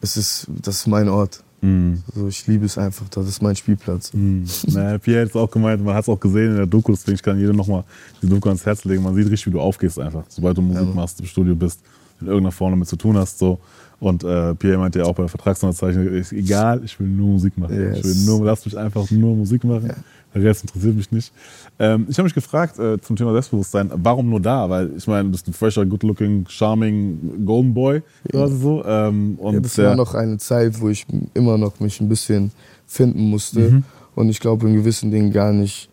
[0.00, 1.42] Es ist, das ist mein Ort.
[1.60, 2.02] Mhm.
[2.14, 4.12] Also ich liebe es einfach, das ist mein Spielplatz.
[4.12, 4.46] Mhm.
[4.68, 7.18] Naja, Pierre hat es auch gemeint, man hat es auch gesehen in der Doku, deswegen
[7.18, 7.84] kann jeder nochmal
[8.22, 9.02] die Doku ans Herz legen.
[9.02, 10.94] Man sieht richtig, wie du aufgehst einfach, sobald du Musik Ja.
[10.94, 11.80] machst, im Studio bist,
[12.20, 13.38] in irgendeiner Form damit zu tun hast.
[13.38, 13.58] So.
[13.98, 17.56] Und äh, Pierre meinte ja auch bei der Vertragsunterzeichnung, ist egal, ich will nur Musik
[17.56, 17.74] machen.
[17.80, 17.98] Yes.
[17.98, 19.90] Ich will nur, lass mich einfach nur Musik machen.
[20.34, 21.32] Der Rest interessiert mich nicht.
[21.78, 24.68] Ähm, ich habe mich gefragt äh, zum Thema Selbstbewusstsein, warum nur da?
[24.68, 28.84] Weil ich meine, du bist ein fresher, good-looking, charming Golden Boy, quasi so.
[28.84, 32.52] Ähm, und Ja, das war noch eine Zeit, wo ich immer noch mich ein bisschen
[32.86, 33.84] finden musste Mhm.
[34.14, 35.88] und ich glaube in gewissen Dingen gar nicht,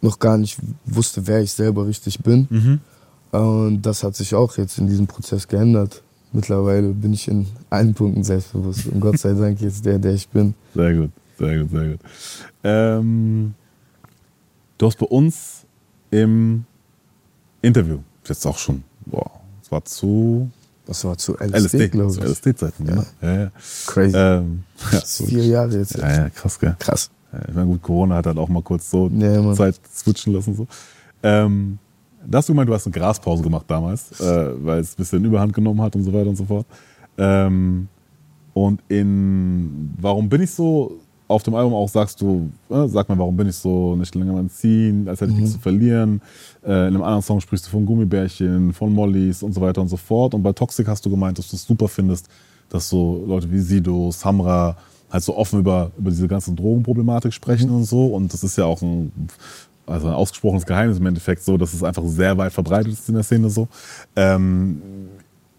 [0.00, 2.46] noch gar nicht wusste, wer ich selber richtig bin.
[2.50, 2.80] Mhm.
[3.34, 6.02] Und das hat sich auch jetzt in diesem Prozess geändert.
[6.32, 10.28] Mittlerweile bin ich in allen Punkten selbstbewusst und Gott sei Dank jetzt der, der ich
[10.28, 10.54] bin.
[10.72, 12.00] Sehr gut, sehr gut, sehr gut.
[12.62, 13.54] Ähm,
[14.78, 15.64] du hast bei uns
[16.12, 16.64] im
[17.60, 19.28] Interview, jetzt auch schon, boah,
[19.60, 20.48] es war zu
[20.86, 22.26] Das war zu LSD, LSD, glaube zu ich.
[22.26, 23.04] LSD-Zeiten, ja.
[23.20, 23.50] ja, ja.
[23.86, 24.16] Crazy.
[24.16, 25.96] Ähm, ja, vier Jahre jetzt.
[25.96, 26.76] ja, ja, krass, gell.
[26.78, 27.10] Krass.
[27.32, 29.10] Ja, ich meine, gut, Corona hat halt auch mal kurz so.
[29.54, 30.54] Zeit switchen lassen.
[30.54, 30.68] So.
[31.24, 31.78] Ähm,
[32.26, 35.24] da hast du gemeint, du hast eine Graspause gemacht damals, äh, weil es ein bisschen
[35.24, 36.66] Überhand genommen hat und so weiter und so fort.
[37.18, 37.88] Ähm,
[38.52, 40.98] und in Warum bin ich so?
[41.26, 44.34] Auf dem Album auch sagst du, äh, sag mal, warum bin ich so nicht länger
[44.34, 46.20] mein Ziehen, als hätte ich nichts zu verlieren.
[46.62, 49.88] Äh, in einem anderen Song sprichst du von Gummibärchen, von Mollys und so weiter und
[49.88, 50.34] so fort.
[50.34, 52.28] Und bei Toxic hast du gemeint, dass du es super findest,
[52.68, 54.76] dass so Leute wie Sido, Samra
[55.10, 58.06] halt so offen über, über diese ganze Drogenproblematik sprechen und so.
[58.06, 59.10] Und das ist ja auch ein,
[59.86, 63.14] also ein ausgesprochenes Geheimnis im Endeffekt so, dass es einfach sehr weit verbreitet ist in
[63.14, 63.68] der Szene so.
[64.16, 64.80] Ähm,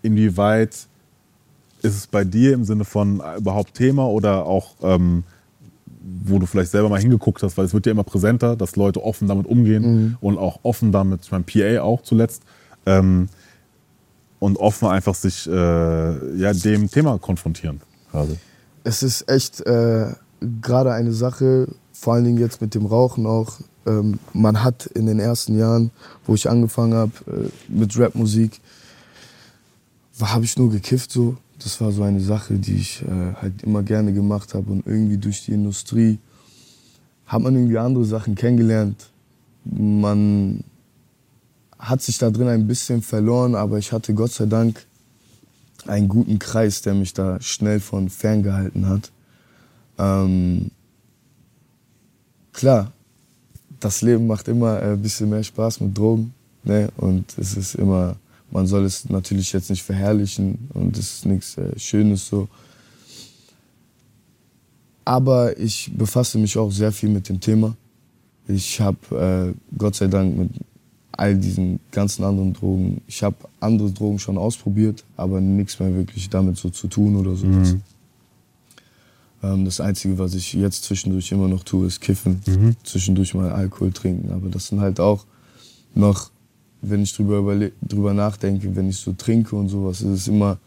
[0.01, 0.87] inwieweit
[1.81, 5.23] ist es bei dir im Sinne von überhaupt Thema oder auch, ähm,
[6.23, 9.03] wo du vielleicht selber mal hingeguckt hast, weil es wird ja immer präsenter, dass Leute
[9.03, 12.43] offen damit umgehen und auch offen damit, ich meine, PA auch zuletzt,
[12.85, 13.27] ähm,
[14.39, 17.81] und offen einfach sich äh, ja, dem Thema konfrontieren.
[18.11, 18.35] Also.
[18.83, 20.13] Es ist echt äh,
[20.61, 25.05] gerade eine Sache, vor allen Dingen jetzt mit dem Rauchen auch, ähm, man hat in
[25.05, 25.91] den ersten Jahren,
[26.25, 28.59] wo ich angefangen habe äh, mit Rapmusik,
[30.19, 31.37] habe ich nur gekifft so.
[31.59, 35.17] Das war so eine Sache, die ich äh, halt immer gerne gemacht habe und irgendwie
[35.17, 36.19] durch die Industrie
[37.25, 39.09] hat man irgendwie andere Sachen kennengelernt.
[39.63, 40.63] Man
[41.79, 44.85] hat sich da drin ein bisschen verloren, aber ich hatte Gott sei Dank
[45.87, 49.11] einen guten Kreis, der mich da schnell von ferngehalten hat.
[49.97, 50.71] Ähm,
[52.53, 52.91] klar,
[53.85, 56.33] das Leben macht immer ein bisschen mehr Spaß mit Drogen.
[56.63, 56.89] Ne?
[56.97, 58.15] Und es ist immer,
[58.49, 62.47] man soll es natürlich jetzt nicht verherrlichen und es ist nichts äh, Schönes so.
[65.05, 67.75] Aber ich befasse mich auch sehr viel mit dem Thema.
[68.47, 70.49] Ich habe äh, Gott sei Dank mit
[71.11, 76.27] all diesen ganzen anderen Drogen, ich habe andere Drogen schon ausprobiert, aber nichts mehr wirklich
[76.29, 77.45] damit so zu tun oder so.
[77.45, 77.81] Mhm.
[79.45, 82.41] Ähm, das Einzige, was ich jetzt zwischendurch immer noch tue, ist kiffen.
[82.45, 82.75] Mhm.
[82.83, 84.31] Zwischendurch mal Alkohol trinken.
[84.31, 85.25] Aber das sind halt auch
[85.93, 86.31] noch,
[86.81, 90.57] wenn ich drüber, drüber nachdenke, wenn ich so trinke und sowas, ist es immer,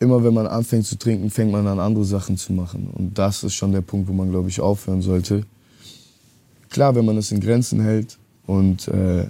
[0.00, 2.88] immer wenn man anfängt zu trinken, fängt man an, andere Sachen zu machen.
[2.92, 5.44] Und das ist schon der Punkt, wo man, glaube ich, aufhören sollte.
[6.70, 9.26] Klar, wenn man es in Grenzen hält und äh,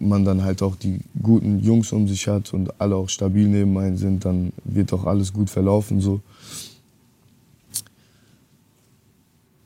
[0.00, 3.76] man dann halt auch die guten Jungs um sich hat und alle auch stabil neben
[3.78, 6.20] einen sind, dann wird auch alles gut verlaufen so.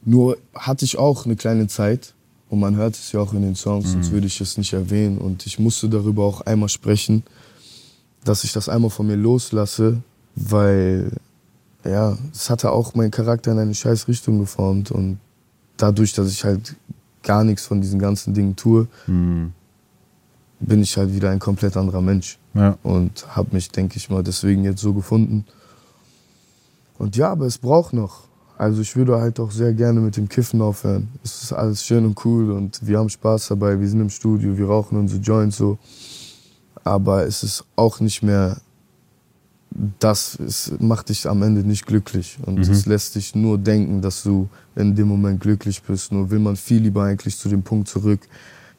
[0.04, 2.14] Nur hatte ich auch eine kleine Zeit
[2.48, 3.90] und man hört es ja auch in den Songs, mhm.
[3.92, 7.22] sonst würde ich es nicht erwähnen und ich musste darüber auch einmal sprechen,
[8.24, 10.02] dass ich das einmal von mir loslasse,
[10.34, 11.12] weil
[11.84, 15.18] ja, es hatte auch meinen Charakter in eine scheiß Richtung geformt und
[15.76, 16.74] dadurch, dass ich halt
[17.22, 19.52] gar nichts von diesen ganzen Dingen tue, mhm
[20.62, 22.38] bin ich halt wieder ein komplett anderer Mensch.
[22.54, 22.76] Ja.
[22.82, 25.44] Und habe mich, denke ich mal, deswegen jetzt so gefunden.
[26.98, 28.24] Und ja, aber es braucht noch.
[28.56, 31.08] Also ich würde halt auch sehr gerne mit dem Kiffen aufhören.
[31.24, 33.80] Es ist alles schön und cool und wir haben Spaß dabei.
[33.80, 35.78] Wir sind im Studio, wir rauchen unsere Joints so.
[36.84, 38.58] Aber es ist auch nicht mehr
[39.98, 40.38] das.
[40.38, 42.38] Es macht dich am Ende nicht glücklich.
[42.44, 42.72] Und mhm.
[42.72, 46.12] es lässt dich nur denken, dass du in dem Moment glücklich bist.
[46.12, 48.20] Nur will man viel lieber eigentlich zu dem Punkt zurück,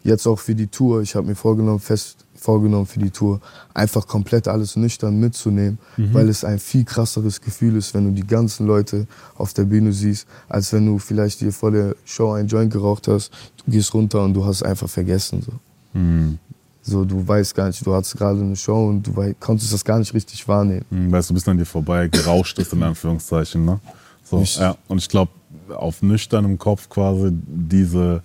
[0.03, 3.39] jetzt auch für die Tour, ich habe mir vorgenommen, fest vorgenommen für die Tour,
[3.73, 6.13] einfach komplett alles nüchtern mitzunehmen, mhm.
[6.13, 9.93] weil es ein viel krasseres Gefühl ist, wenn du die ganzen Leute auf der Bühne
[9.93, 13.31] siehst, als wenn du vielleicht dir vor der Show einen Joint geraucht hast,
[13.65, 15.41] du gehst runter und du hast einfach vergessen.
[15.41, 15.53] So.
[15.97, 16.39] Mhm.
[16.85, 19.85] So, du weißt gar nicht, du hattest gerade eine Show und du weißt, konntest das
[19.85, 20.85] gar nicht richtig wahrnehmen.
[20.89, 23.79] Mhm, weißt du, bist an dir vorbei gerauscht ist, in Anführungszeichen, ne?
[24.25, 24.75] So, ja.
[24.89, 25.31] Und ich glaube,
[25.69, 28.21] auf nüchternem Kopf quasi diese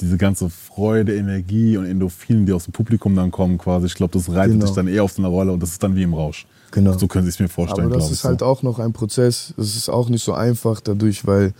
[0.00, 4.12] diese ganze Freude, Energie und Endorphinen, die aus dem Publikum dann kommen, quasi, ich glaube,
[4.12, 4.66] das reitet genau.
[4.66, 6.46] dich dann eher auf so eine Rolle und das ist dann wie im Rausch.
[6.70, 6.98] Genau.
[6.98, 7.86] So können Sie es mir vorstellen.
[7.86, 8.46] Aber das ist halt so.
[8.46, 9.54] auch noch ein Prozess.
[9.56, 11.54] Es ist auch nicht so einfach dadurch, weil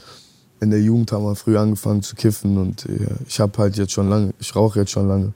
[0.60, 3.92] in der Jugend haben wir früh angefangen zu kiffen und ja, ich habe halt jetzt
[3.92, 5.32] schon lange, ich rauche jetzt schon lange.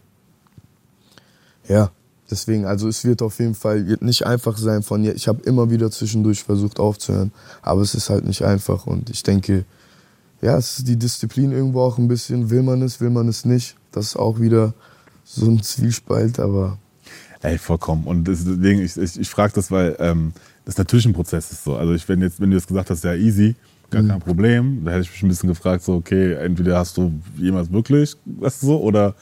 [1.68, 1.90] Ja,
[2.30, 5.90] deswegen, also es wird auf jeden Fall nicht einfach sein von, ich habe immer wieder
[5.90, 7.32] zwischendurch versucht aufzuhören,
[7.62, 9.64] aber es ist halt nicht einfach und ich denke,
[10.40, 12.50] ja, es ist die Disziplin irgendwo auch ein bisschen.
[12.50, 13.76] Will man es, will man es nicht.
[13.92, 14.74] Das ist auch wieder
[15.24, 16.78] so ein Zwiespalt, aber.
[17.42, 18.04] Ey, vollkommen.
[18.04, 20.32] Und deswegen, ich, ich, ich frage das, weil ähm,
[20.64, 21.76] das natürlich ein Prozess ist so.
[21.76, 23.54] Also ich, wenn, jetzt, wenn du jetzt gesagt hast, ja, easy,
[23.90, 24.08] gar mhm.
[24.08, 27.72] kein Problem, da hätte ich mich ein bisschen gefragt, so, okay, entweder hast du jemals
[27.72, 29.14] wirklich, weißt du so, oder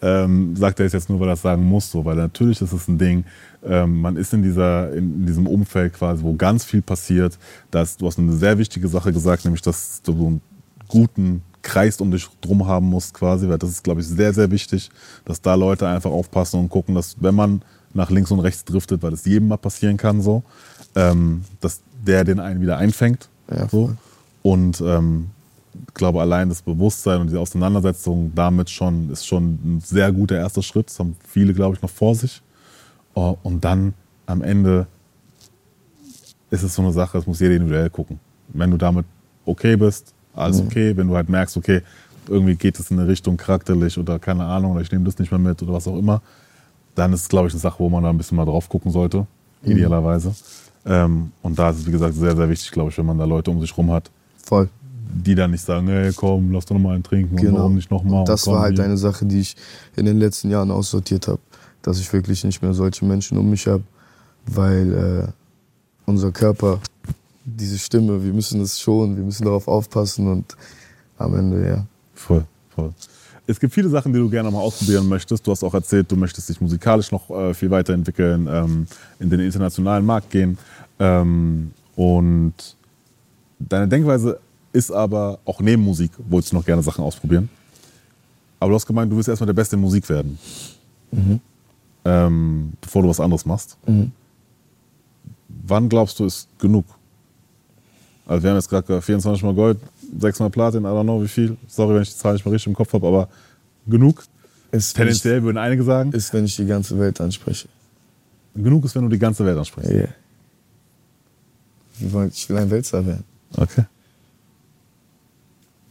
[0.00, 2.72] ähm, sagt er es jetzt nur, weil er das sagen muss, so, weil natürlich ist
[2.72, 3.24] es ein Ding,
[3.64, 7.38] ähm, man ist in, dieser, in diesem Umfeld quasi, wo ganz viel passiert.
[7.70, 10.40] Dass, du hast eine sehr wichtige Sache gesagt, nämlich, dass du so ein
[10.88, 14.50] guten Kreis um dich drum haben musst quasi, weil das ist, glaube ich, sehr, sehr
[14.50, 14.90] wichtig,
[15.24, 19.02] dass da Leute einfach aufpassen und gucken, dass wenn man nach links und rechts driftet,
[19.02, 20.42] weil das jedem mal passieren kann, so,
[20.94, 23.28] ähm, dass der den einen wieder einfängt.
[23.50, 23.94] Ja, so.
[24.42, 25.30] Und ähm,
[25.88, 30.36] ich glaube, allein das Bewusstsein und die Auseinandersetzung damit schon ist schon ein sehr guter
[30.36, 30.88] erster Schritt.
[30.88, 32.42] Das haben viele, glaube ich, noch vor sich.
[33.14, 33.94] Oh, und dann
[34.26, 34.86] am Ende
[36.50, 38.20] ist es so eine Sache, das muss jeder individuell gucken.
[38.48, 39.06] Wenn du damit
[39.44, 40.66] okay bist, alles mhm.
[40.68, 40.96] okay.
[40.96, 41.82] Wenn du halt merkst, okay,
[42.28, 45.30] irgendwie geht es in eine Richtung charakterlich oder keine Ahnung, oder ich nehme das nicht
[45.30, 46.22] mehr mit oder was auch immer,
[46.94, 48.90] dann ist es, glaube ich, eine Sache, wo man da ein bisschen mal drauf gucken
[48.90, 49.26] sollte,
[49.62, 49.72] mhm.
[49.72, 50.34] idealerweise.
[50.84, 53.24] Ähm, und da ist es, wie gesagt, sehr, sehr wichtig, glaube ich, wenn man da
[53.24, 54.10] Leute um sich rum hat.
[54.44, 54.68] Voll.
[55.08, 57.50] Die dann nicht sagen, hey, komm, lass doch noch mal einen trinken genau.
[57.50, 58.24] und warum nicht nochmal.
[58.24, 58.84] Das komm, war halt hier.
[58.84, 59.56] eine Sache, die ich
[59.96, 61.40] in den letzten Jahren aussortiert habe,
[61.82, 63.82] dass ich wirklich nicht mehr solche Menschen um mich habe,
[64.46, 64.92] weil
[65.26, 65.32] äh,
[66.06, 66.80] unser Körper
[67.46, 70.56] diese Stimme, wir müssen es schonen, wir müssen darauf aufpassen und
[71.16, 71.86] am Ende, ja.
[72.14, 72.92] Voll, voll.
[73.46, 75.46] Es gibt viele Sachen, die du gerne mal ausprobieren möchtest.
[75.46, 78.86] Du hast auch erzählt, du möchtest dich musikalisch noch äh, viel weiterentwickeln, ähm,
[79.20, 80.58] in den internationalen Markt gehen.
[80.98, 82.54] Ähm, und
[83.60, 84.40] deine Denkweise
[84.72, 87.48] ist aber auch neben Musik, wolltest du noch gerne Sachen ausprobieren.
[88.58, 90.38] Aber du hast gemeint, du willst erstmal der Beste in Musik werden.
[92.04, 93.76] Ähm, bevor du was anderes machst.
[95.48, 96.84] Wann glaubst du, ist genug?
[98.26, 99.78] Also wir haben jetzt gerade 24 Mal Gold,
[100.18, 101.56] 6 Mal Platin, I don't know wie viel.
[101.68, 103.28] Sorry, wenn ich die Zahl nicht mal richtig im Kopf habe, aber
[103.86, 104.24] genug.
[104.72, 106.10] Ist, wenn ich, Tendenziell würden einige sagen.
[106.12, 107.68] ist, wenn ich die ganze Welt anspreche.
[108.54, 109.90] genug ist, wenn du die ganze Welt ansprichst.
[109.92, 110.08] Yeah.
[112.00, 113.24] Ich will- Ich will ein Weltstar werden.
[113.56, 113.84] Okay.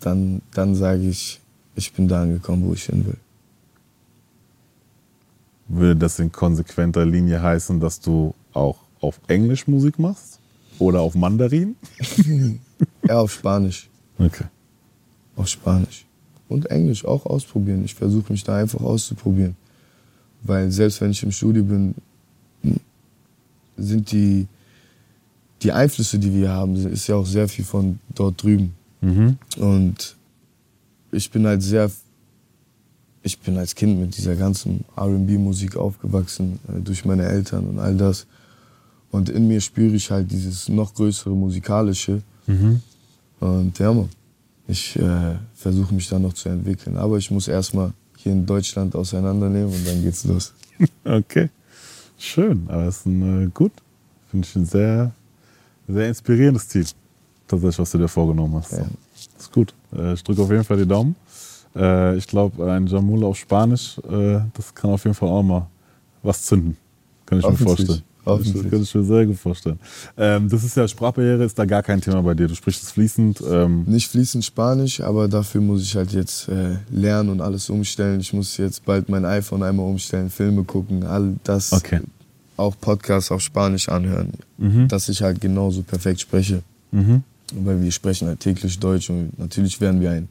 [0.02, 1.40] Dann, dann sage ich,
[1.76, 3.18] ich bin da angekommen, wo ich hin will.
[5.68, 10.40] Würde das in konsequenter Linie heißen, dass du auch auf Englisch Musik machst?
[10.80, 11.76] Oder auf Mandarin?
[13.08, 13.88] Ja, auf Spanisch.
[14.18, 14.46] Okay.
[15.36, 16.06] Auf Spanisch.
[16.50, 17.86] Und Englisch auch ausprobieren.
[17.86, 19.56] Ich versuche mich da einfach auszuprobieren.
[20.42, 21.94] Weil selbst wenn ich im Studio bin,
[23.78, 24.48] sind die,
[25.62, 28.74] die Einflüsse, die wir haben, ist ja auch sehr viel von dort drüben.
[29.02, 29.38] Mhm.
[29.58, 30.16] Und
[31.12, 31.92] ich bin halt sehr,
[33.24, 37.96] ich bin als Kind mit dieser ganzen RB-Musik aufgewachsen, äh, durch meine Eltern und all
[37.96, 38.26] das.
[39.16, 42.22] Und in mir spüre ich halt dieses noch größere musikalische.
[42.48, 42.82] Mhm.
[43.40, 44.10] Und ja, Mann,
[44.68, 46.98] ich äh, versuche mich da noch zu entwickeln.
[46.98, 50.54] Aber ich muss erstmal hier in Deutschland auseinandernehmen und dann geht's los.
[51.06, 51.50] Okay.
[52.18, 52.66] Schön.
[52.68, 53.72] Aber es ist ein, äh, gut.
[54.30, 55.12] Finde ich ein sehr,
[55.88, 56.86] sehr inspirierendes Ziel.
[57.48, 58.74] Tatsächlich, was du dir vorgenommen hast.
[58.74, 58.86] Ja.
[59.40, 59.74] Ist gut.
[59.94, 61.16] Äh, ich drücke auf jeden Fall die Daumen.
[61.74, 65.68] Äh, ich glaube, ein Jamul auf Spanisch, äh, das kann auf jeden Fall auch mal
[66.22, 66.76] was zünden.
[67.26, 68.04] Kann ich mir vorstellen.
[68.26, 69.80] Das kann ich mir sehr gut vorstellen.
[70.18, 72.48] Ähm, das ist ja Sprachbarriere, ist da gar kein Thema bei dir.
[72.48, 73.42] Du sprichst es fließend.
[73.50, 78.20] Ähm, Nicht fließend Spanisch, aber dafür muss ich halt jetzt äh, lernen und alles umstellen.
[78.20, 81.72] Ich muss jetzt bald mein iPhone einmal umstellen, Filme gucken, all das.
[81.72, 82.02] Okay.
[82.58, 84.88] Auch Podcasts auf Spanisch anhören, Mhm.
[84.88, 86.62] dass ich halt genauso perfekt spreche.
[86.92, 87.24] mhm.
[87.54, 90.30] Weil wir sprechen halt täglich Deutsch und natürlich werden wir einen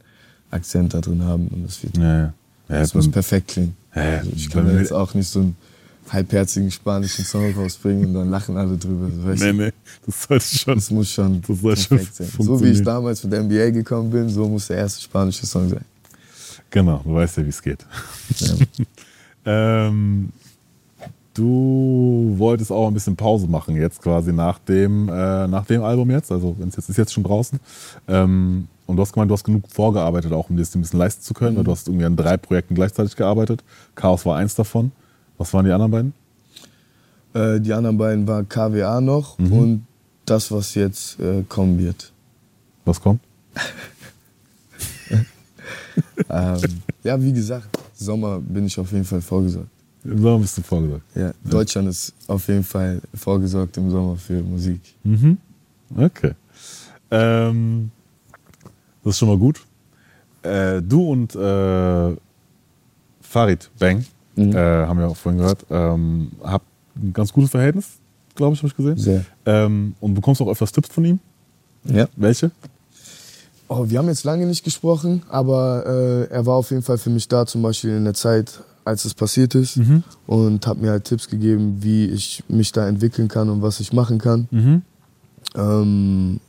[0.51, 2.33] Akzent da drin haben und das wird Ja, ja.
[2.67, 3.73] ja das muss perfekt klingen.
[3.91, 5.55] Also ich kann jetzt auch nicht so einen
[6.11, 9.07] halbherzigen spanischen Song rausbringen und dann lachen alle drüber.
[9.25, 9.71] Weißt Nee, nee,
[10.05, 10.75] das sollte schon.
[10.75, 12.45] Das muss schon Das soll schon perfekt sein.
[12.45, 15.69] So wie ich damals mit der NBA gekommen bin, so muss der erste spanische Song
[15.69, 15.85] sein.
[16.69, 17.85] Genau, du weißt ja, wie es geht.
[18.39, 18.55] Ja.
[19.47, 20.29] Ähm,
[21.35, 26.09] du wolltest auch ein bisschen Pause machen jetzt quasi nach dem, äh, nach dem Album
[26.09, 27.59] jetzt, also wenn's jetzt ist jetzt schon draußen.
[28.07, 30.99] Ähm, und du hast gemeint, du hast genug vorgearbeitet, auch um dir das ein bisschen
[30.99, 33.63] leisten zu können, weil du hast irgendwie an drei Projekten gleichzeitig gearbeitet.
[33.95, 34.91] Chaos war eins davon.
[35.37, 36.13] Was waren die anderen beiden?
[37.33, 39.85] Äh, die anderen beiden waren KWA noch und
[40.25, 42.11] das, was jetzt äh, kommen wird.
[42.85, 43.21] Was kommt?
[46.29, 46.61] Ähm,
[47.03, 49.69] ja, wie gesagt, Sommer bin ich auf jeden Fall vorgesorgt.
[50.03, 51.03] Im Sommer bist du vorgesagt.
[51.15, 54.81] Ja, Deutschland ist auf jeden Fall vorgesorgt im Sommer für Musik.
[55.03, 55.37] Mhm.
[55.95, 56.33] Okay.
[57.11, 57.91] Ähm,
[59.03, 59.61] das ist schon mal gut.
[60.43, 62.15] Äh, du und äh,
[63.21, 64.55] Farid Bang, Mhm.
[64.55, 67.85] äh, haben wir auch vorhin gehört, ähm, habt ein ganz gutes Verhältnis,
[68.35, 68.97] glaube ich, habe ich gesehen.
[68.97, 69.25] Sehr.
[69.45, 71.19] Ähm, und bekommst auch öfters Tipps von ihm.
[71.85, 72.07] Ja.
[72.15, 72.51] Welche?
[73.67, 77.09] Oh, wir haben jetzt lange nicht gesprochen, aber äh, er war auf jeden Fall für
[77.09, 79.79] mich da, zum Beispiel in der Zeit, als es passiert ist.
[80.27, 83.91] Und hat mir halt Tipps gegeben, wie ich mich da entwickeln kann und was ich
[83.91, 84.47] machen kann.
[84.51, 84.81] Mhm.
[85.55, 86.39] Ähm,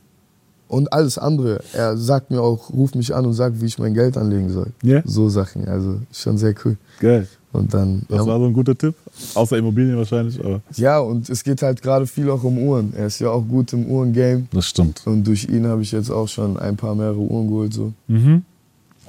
[0.67, 1.61] und alles andere.
[1.73, 4.67] Er sagt mir auch, ruft mich an und sagt, wie ich mein Geld anlegen soll.
[4.83, 5.01] Ja.
[5.05, 5.67] So Sachen.
[5.67, 6.77] Also schon sehr cool.
[6.99, 7.27] Geil.
[7.57, 8.03] Und dann.
[8.07, 8.93] Das ja, war so ein guter Tipp.
[9.33, 12.93] Außer Immobilien wahrscheinlich, aber ja, und es geht halt gerade viel auch um Uhren.
[12.95, 14.47] Er ist ja auch gut im Uhrengame.
[14.51, 15.01] das stimmt.
[15.05, 17.73] Und durch ihn habe ich jetzt auch schon ein paar mehrere Uhren geholt.
[17.73, 17.93] So.
[18.07, 18.43] Mhm.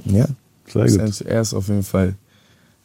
[0.06, 0.26] Ja.
[0.72, 1.00] Sehr Ist gut.
[1.02, 2.14] ein- Er ist auf jeden Fall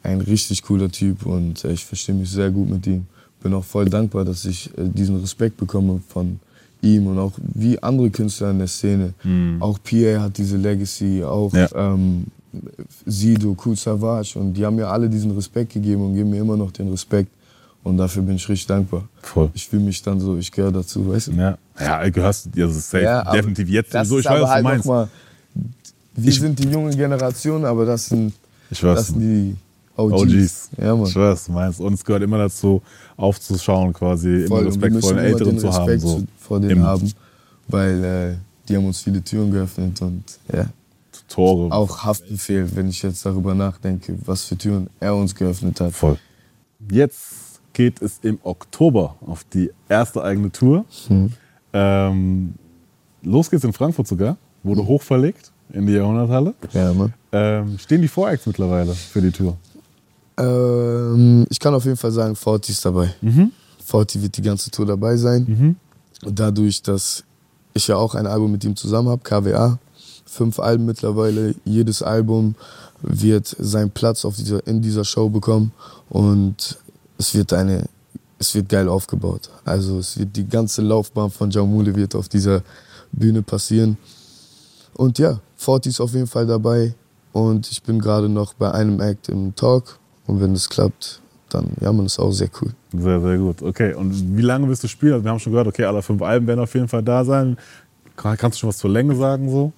[0.03, 3.05] ein richtig cooler Typ und äh, ich verstehe mich sehr gut mit ihm.
[3.41, 6.39] Bin auch voll dankbar, dass ich äh, diesen Respekt bekomme von
[6.81, 9.13] ihm und auch wie andere Künstler in der Szene.
[9.61, 11.69] Auch Pierre hat diese Legacy, auch Ja.
[11.75, 12.25] ähm,
[13.05, 16.57] Sido, Cool Savage und die haben mir alle diesen Respekt gegeben und geben mir immer
[16.57, 17.31] noch den Respekt
[17.83, 19.03] und dafür bin ich richtig dankbar.
[19.21, 19.49] Voll.
[19.53, 21.31] Ich fühle mich dann so, ich gehöre dazu, weißt du?
[21.33, 23.93] Ja, ja gehörst also safe, Ja, definitiv jetzt.
[23.93, 24.85] Das so, ich weiß, was halt du meinst.
[24.85, 25.09] nochmal,
[26.15, 28.33] wir sind die junge Generation, aber das sind,
[28.69, 28.95] Ich weiß.
[28.97, 29.55] das sind die
[29.95, 30.21] OGs.
[30.21, 30.69] OGs.
[30.81, 31.07] Ja, Mann.
[31.07, 31.79] Ich weiß, was du meinst.
[31.79, 32.81] Und es gehört immer dazu,
[33.17, 34.61] aufzuschauen, quasi Voll.
[34.61, 35.83] immer Respekt vor den Älteren den zu haben.
[35.89, 36.23] Respekt So.
[36.39, 37.11] vor denen haben,
[37.67, 38.35] weil äh,
[38.67, 40.65] die haben uns viele Türen geöffnet und ja,
[41.33, 41.71] Tore.
[41.71, 45.93] auch Haftbefehl, wenn ich jetzt darüber nachdenke, was für Türen er uns geöffnet hat.
[45.93, 46.17] Voll.
[46.91, 50.85] Jetzt geht es im Oktober auf die erste eigene Tour.
[51.07, 51.33] Hm.
[51.73, 52.53] Ähm,
[53.23, 54.37] los geht's in Frankfurt sogar.
[54.61, 56.53] Wurde hochverlegt in die Jahrhunderthalle.
[56.71, 57.13] Ja, Mann.
[57.31, 59.57] Ähm, stehen die Voreacts mittlerweile für die Tour?
[60.37, 63.13] Ähm, ich kann auf jeden Fall sagen, Forti ist dabei.
[63.21, 63.51] Mhm.
[63.83, 65.45] Forti wird die ganze Tour dabei sein.
[65.47, 65.75] Mhm.
[66.27, 67.23] Und dadurch, dass
[67.73, 69.79] ich ja auch ein Album mit ihm zusammen habe, KWA,
[70.33, 71.55] fünf Alben mittlerweile.
[71.63, 72.55] Jedes Album
[73.01, 75.71] wird seinen Platz auf dieser, in dieser Show bekommen
[76.09, 76.77] und
[77.17, 77.85] es wird eine,
[78.39, 79.49] es wird geil aufgebaut.
[79.65, 82.61] Also es wird die ganze Laufbahn von Jamule wird auf dieser
[83.11, 83.97] Bühne passieren.
[84.95, 86.93] Und ja, Forti ist auf jeden Fall dabei
[87.31, 91.19] und ich bin gerade noch bei einem Act im Talk und wenn es klappt,
[91.49, 92.71] dann ja, man ist auch sehr cool.
[92.93, 93.61] Sehr, sehr gut.
[93.61, 95.13] Okay, und wie lange wirst du spielen?
[95.13, 97.57] Also wir haben schon gehört, okay, alle fünf Alben werden auf jeden Fall da sein.
[98.15, 99.73] Kannst du schon was zur Länge sagen so?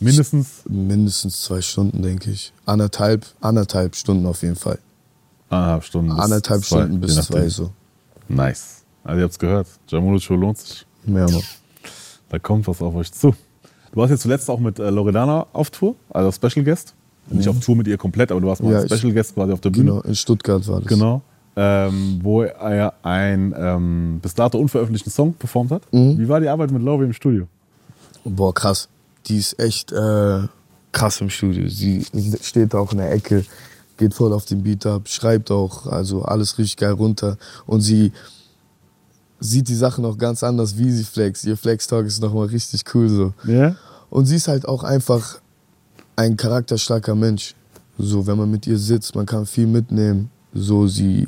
[0.00, 0.62] Mindestens?
[0.68, 2.52] Mindestens zwei Stunden, denke ich.
[2.64, 4.78] Anderthalb, anderthalb Stunden auf jeden Fall.
[5.50, 6.12] Anderthalb Stunden.
[6.12, 7.70] Anderthalb zwei, Stunden bis zwei so.
[8.28, 8.82] Nice.
[9.04, 9.66] Also ihr habt es gehört.
[9.88, 10.86] Jamulu Show lohnt sich.
[11.06, 11.42] Ja, Mann.
[12.28, 13.34] Da kommt was auf euch zu.
[13.92, 16.94] Du warst jetzt zuletzt auch mit äh, Loredana auf Tour, also Special Guest.
[17.28, 17.38] Mhm.
[17.38, 19.60] Nicht auf Tour mit ihr komplett, aber du warst mal ja, Special Guest quasi auf
[19.60, 19.90] der Bühne.
[19.90, 20.88] Genau, in Stuttgart war das.
[20.88, 21.22] Genau.
[21.56, 25.82] Ähm, wo er einen ähm, bis dato unveröffentlichten Song performt hat.
[25.92, 26.16] Mhm.
[26.18, 27.48] Wie war die Arbeit mit Lori im Studio?
[28.24, 28.88] Boah, krass.
[29.26, 30.40] Die ist echt äh,
[30.92, 31.68] krass im Studio.
[31.68, 32.06] Sie
[32.40, 33.44] steht auch in der Ecke,
[33.96, 37.36] geht voll auf den Beat ab, schreibt auch, also alles richtig geil runter.
[37.66, 38.12] Und sie
[39.40, 41.44] sieht die Sachen auch ganz anders, wie sie flext.
[41.44, 43.32] Ihr Flex-Talk ist nochmal richtig cool so.
[43.44, 43.76] Ja?
[44.10, 45.40] Und sie ist halt auch einfach
[46.16, 47.54] ein charakterstarker Mensch.
[47.98, 50.30] So, wenn man mit ihr sitzt, man kann viel mitnehmen.
[50.52, 51.26] So, sie,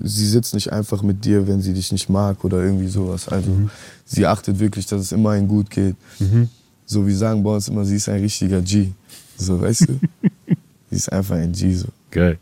[0.00, 3.28] sie sitzt nicht einfach mit dir, wenn sie dich nicht mag oder irgendwie sowas.
[3.28, 3.70] Also, mhm.
[4.04, 5.96] sie achtet wirklich, dass es immer ein gut geht.
[6.18, 6.48] Mhm.
[6.92, 8.90] So, wie sagen bei uns immer, sie ist ein richtiger G.
[9.38, 9.98] So, weißt du?
[10.90, 11.88] sie ist einfach ein G, so.
[12.10, 12.38] Geil.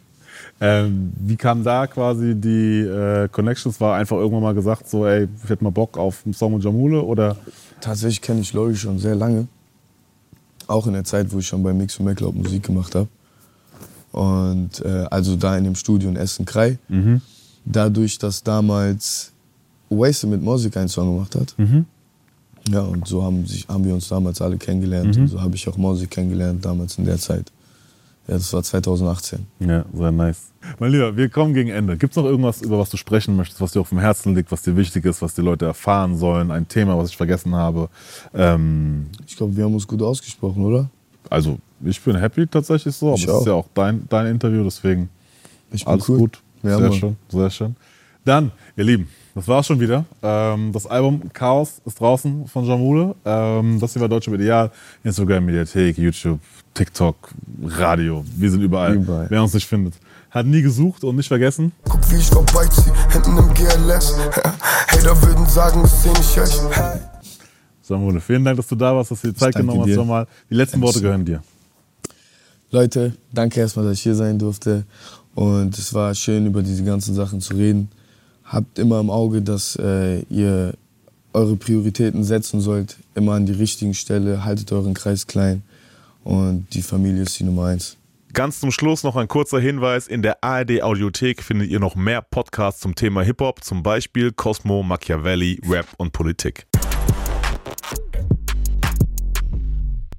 [0.61, 3.80] Ähm, wie kam da quasi die äh, Connections?
[3.80, 6.64] War einfach irgendwann mal gesagt, so, ey, ich hätte mal Bock auf einen Song mit
[6.64, 7.36] Jamule oder?
[7.80, 9.46] Tatsächlich kenne ich Lori schon sehr lange.
[10.66, 13.09] Auch in der Zeit, wo ich schon bei Mix und McLeod Musik gemacht habe.
[14.11, 16.78] Und äh, also da in dem Studio in Essen-Krei.
[16.88, 17.20] Mhm.
[17.64, 19.30] Dadurch, dass damals
[19.88, 21.55] Wasted mit Musik einen Song gemacht hat.
[21.57, 21.86] Mhm.
[22.69, 25.17] Ja, und so haben, sich, haben wir uns damals alle kennengelernt.
[25.17, 25.23] Mhm.
[25.23, 27.51] Und so habe ich auch Musik kennengelernt damals in der Zeit.
[28.29, 29.47] Ja, das war 2018.
[29.61, 30.53] Ja, sehr nice.
[30.79, 31.97] Mein Lieber, wir kommen gegen Ende.
[31.97, 34.53] Gibt es noch irgendwas, über was du sprechen möchtest, was dir auf dem Herzen liegt,
[34.53, 36.51] was dir wichtig ist, was die Leute erfahren sollen?
[36.51, 37.89] Ein Thema, was ich vergessen habe?
[38.35, 40.91] Ähm ich glaube, wir haben uns gut ausgesprochen, oder?
[41.29, 45.09] Also, ich bin happy tatsächlich so, aber es ist ja auch dein, dein Interview, deswegen
[45.73, 46.19] ich alles cool.
[46.19, 46.43] gut.
[46.63, 46.99] Ja, sehr Mann.
[46.99, 47.77] schön, sehr schön.
[48.25, 50.05] Dann, ihr Lieben, das war's schon wieder.
[50.22, 53.14] Ähm, das Album Chaos ist draußen von Jamule.
[53.24, 54.70] Ähm, das hier war Deutsche Ideal.
[55.05, 56.41] Instagram, Mediathek, YouTube,
[56.74, 57.16] TikTok,
[57.62, 58.24] Radio.
[58.37, 58.95] Wir sind überall.
[58.95, 59.26] überall.
[59.28, 59.95] Wer uns nicht findet.
[60.31, 61.72] Hat nie gesucht und nicht vergessen.
[61.89, 64.16] Guck, wie ich vorbeiziehe, hinten im GLS.
[64.89, 66.62] Hater würden sagen, es sehe nicht echt.
[67.83, 69.97] Samuel, vielen Dank, dass du da warst, dass du dir Zeit genommen hast.
[69.97, 70.26] Nochmal.
[70.49, 71.43] Die letzten Worte gehören dir.
[72.70, 74.85] Leute, danke erstmal, dass ich hier sein durfte.
[75.35, 77.89] Und es war schön, über diese ganzen Sachen zu reden.
[78.51, 80.74] Habt immer im Auge, dass äh, ihr
[81.32, 82.96] eure Prioritäten setzen sollt.
[83.14, 84.44] Immer an die richtigen Stelle.
[84.44, 85.62] Haltet euren Kreis klein.
[86.24, 87.96] Und die Familie ist die Nummer eins.
[88.32, 90.09] Ganz zum Schluss noch ein kurzer Hinweis.
[90.09, 94.82] In der ARD Audiothek findet ihr noch mehr Podcasts zum Thema Hip-Hop, zum Beispiel Cosmo,
[94.82, 96.66] Machiavelli, Rap und Politik.